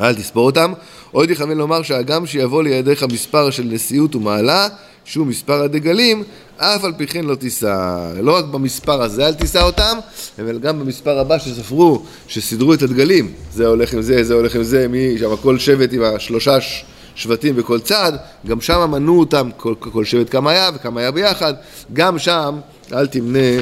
אל 0.00 0.14
תספור 0.14 0.46
אותם. 0.46 0.72
עוד 1.12 1.30
יכוון 1.30 1.58
לומר 1.58 1.82
שהגם 1.82 2.26
שיבוא 2.26 2.62
לידיך 2.62 3.02
מספר 3.12 3.50
של 3.50 3.62
נשיאות 3.62 4.14
ומעלה, 4.14 4.68
שהוא 5.04 5.26
מספר 5.26 5.62
הדגלים, 5.62 6.22
אף 6.56 6.84
על 6.84 6.92
פי 6.96 7.06
כן 7.06 7.24
לא 7.24 7.34
תישא. 7.34 7.76
לא 8.20 8.36
רק 8.36 8.44
במספר 8.44 9.02
הזה 9.02 9.26
אל 9.26 9.34
תישא 9.34 9.62
אותם, 9.62 9.98
אבל 10.38 10.58
גם 10.58 10.80
במספר 10.80 11.18
הבא 11.18 11.38
שספרו, 11.38 12.02
שסידרו 12.28 12.74
את 12.74 12.82
הדגלים. 12.82 13.32
זה 13.52 13.66
הולך 13.66 13.94
עם 13.94 14.02
זה, 14.02 14.24
זה 14.24 14.34
הולך 14.34 14.54
עם 14.56 14.62
זה, 14.62 14.88
מי 14.88 15.18
שם 15.18 15.36
כל 15.36 15.58
שבט 15.58 15.92
עם 15.92 16.02
השלושה 16.02 16.60
ש- 16.60 16.84
שבטים 17.14 17.56
בכל 17.56 17.80
צד, 17.80 18.12
גם 18.46 18.60
שם 18.60 18.90
מנו 18.90 19.20
אותם, 19.20 19.50
כל, 19.56 19.74
כל 19.78 20.04
שבט 20.04 20.30
כמה 20.30 20.50
היה 20.50 20.70
וכמה 20.74 21.00
היה 21.00 21.10
ביחד, 21.10 21.54
גם 21.92 22.18
שם 22.18 22.54
אל 22.92 23.06
תמנה 23.06 23.60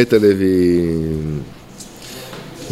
את 0.00 0.12
הלווים. 0.12 1.53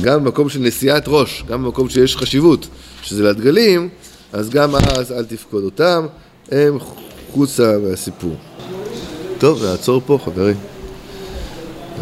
גם 0.00 0.24
במקום 0.24 0.48
של 0.48 0.60
נשיאת 0.60 1.04
ראש, 1.06 1.44
גם 1.48 1.64
במקום 1.64 1.88
שיש 1.88 2.16
חשיבות, 2.16 2.66
שזה 3.02 3.22
לדגלים, 3.22 3.88
אז 4.32 4.50
גם 4.50 4.74
אז 4.76 5.12
אל 5.12 5.24
תפקוד 5.24 5.64
אותם, 5.64 6.06
הם 6.50 6.78
חוצה 7.32 7.76
מהסיפור. 7.78 8.36
טוב, 9.38 9.64
נעצור 9.64 10.02
פה 10.06 10.18
חברים. 10.24 10.56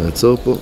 נעצור 0.00 0.38
פה. 0.44 0.56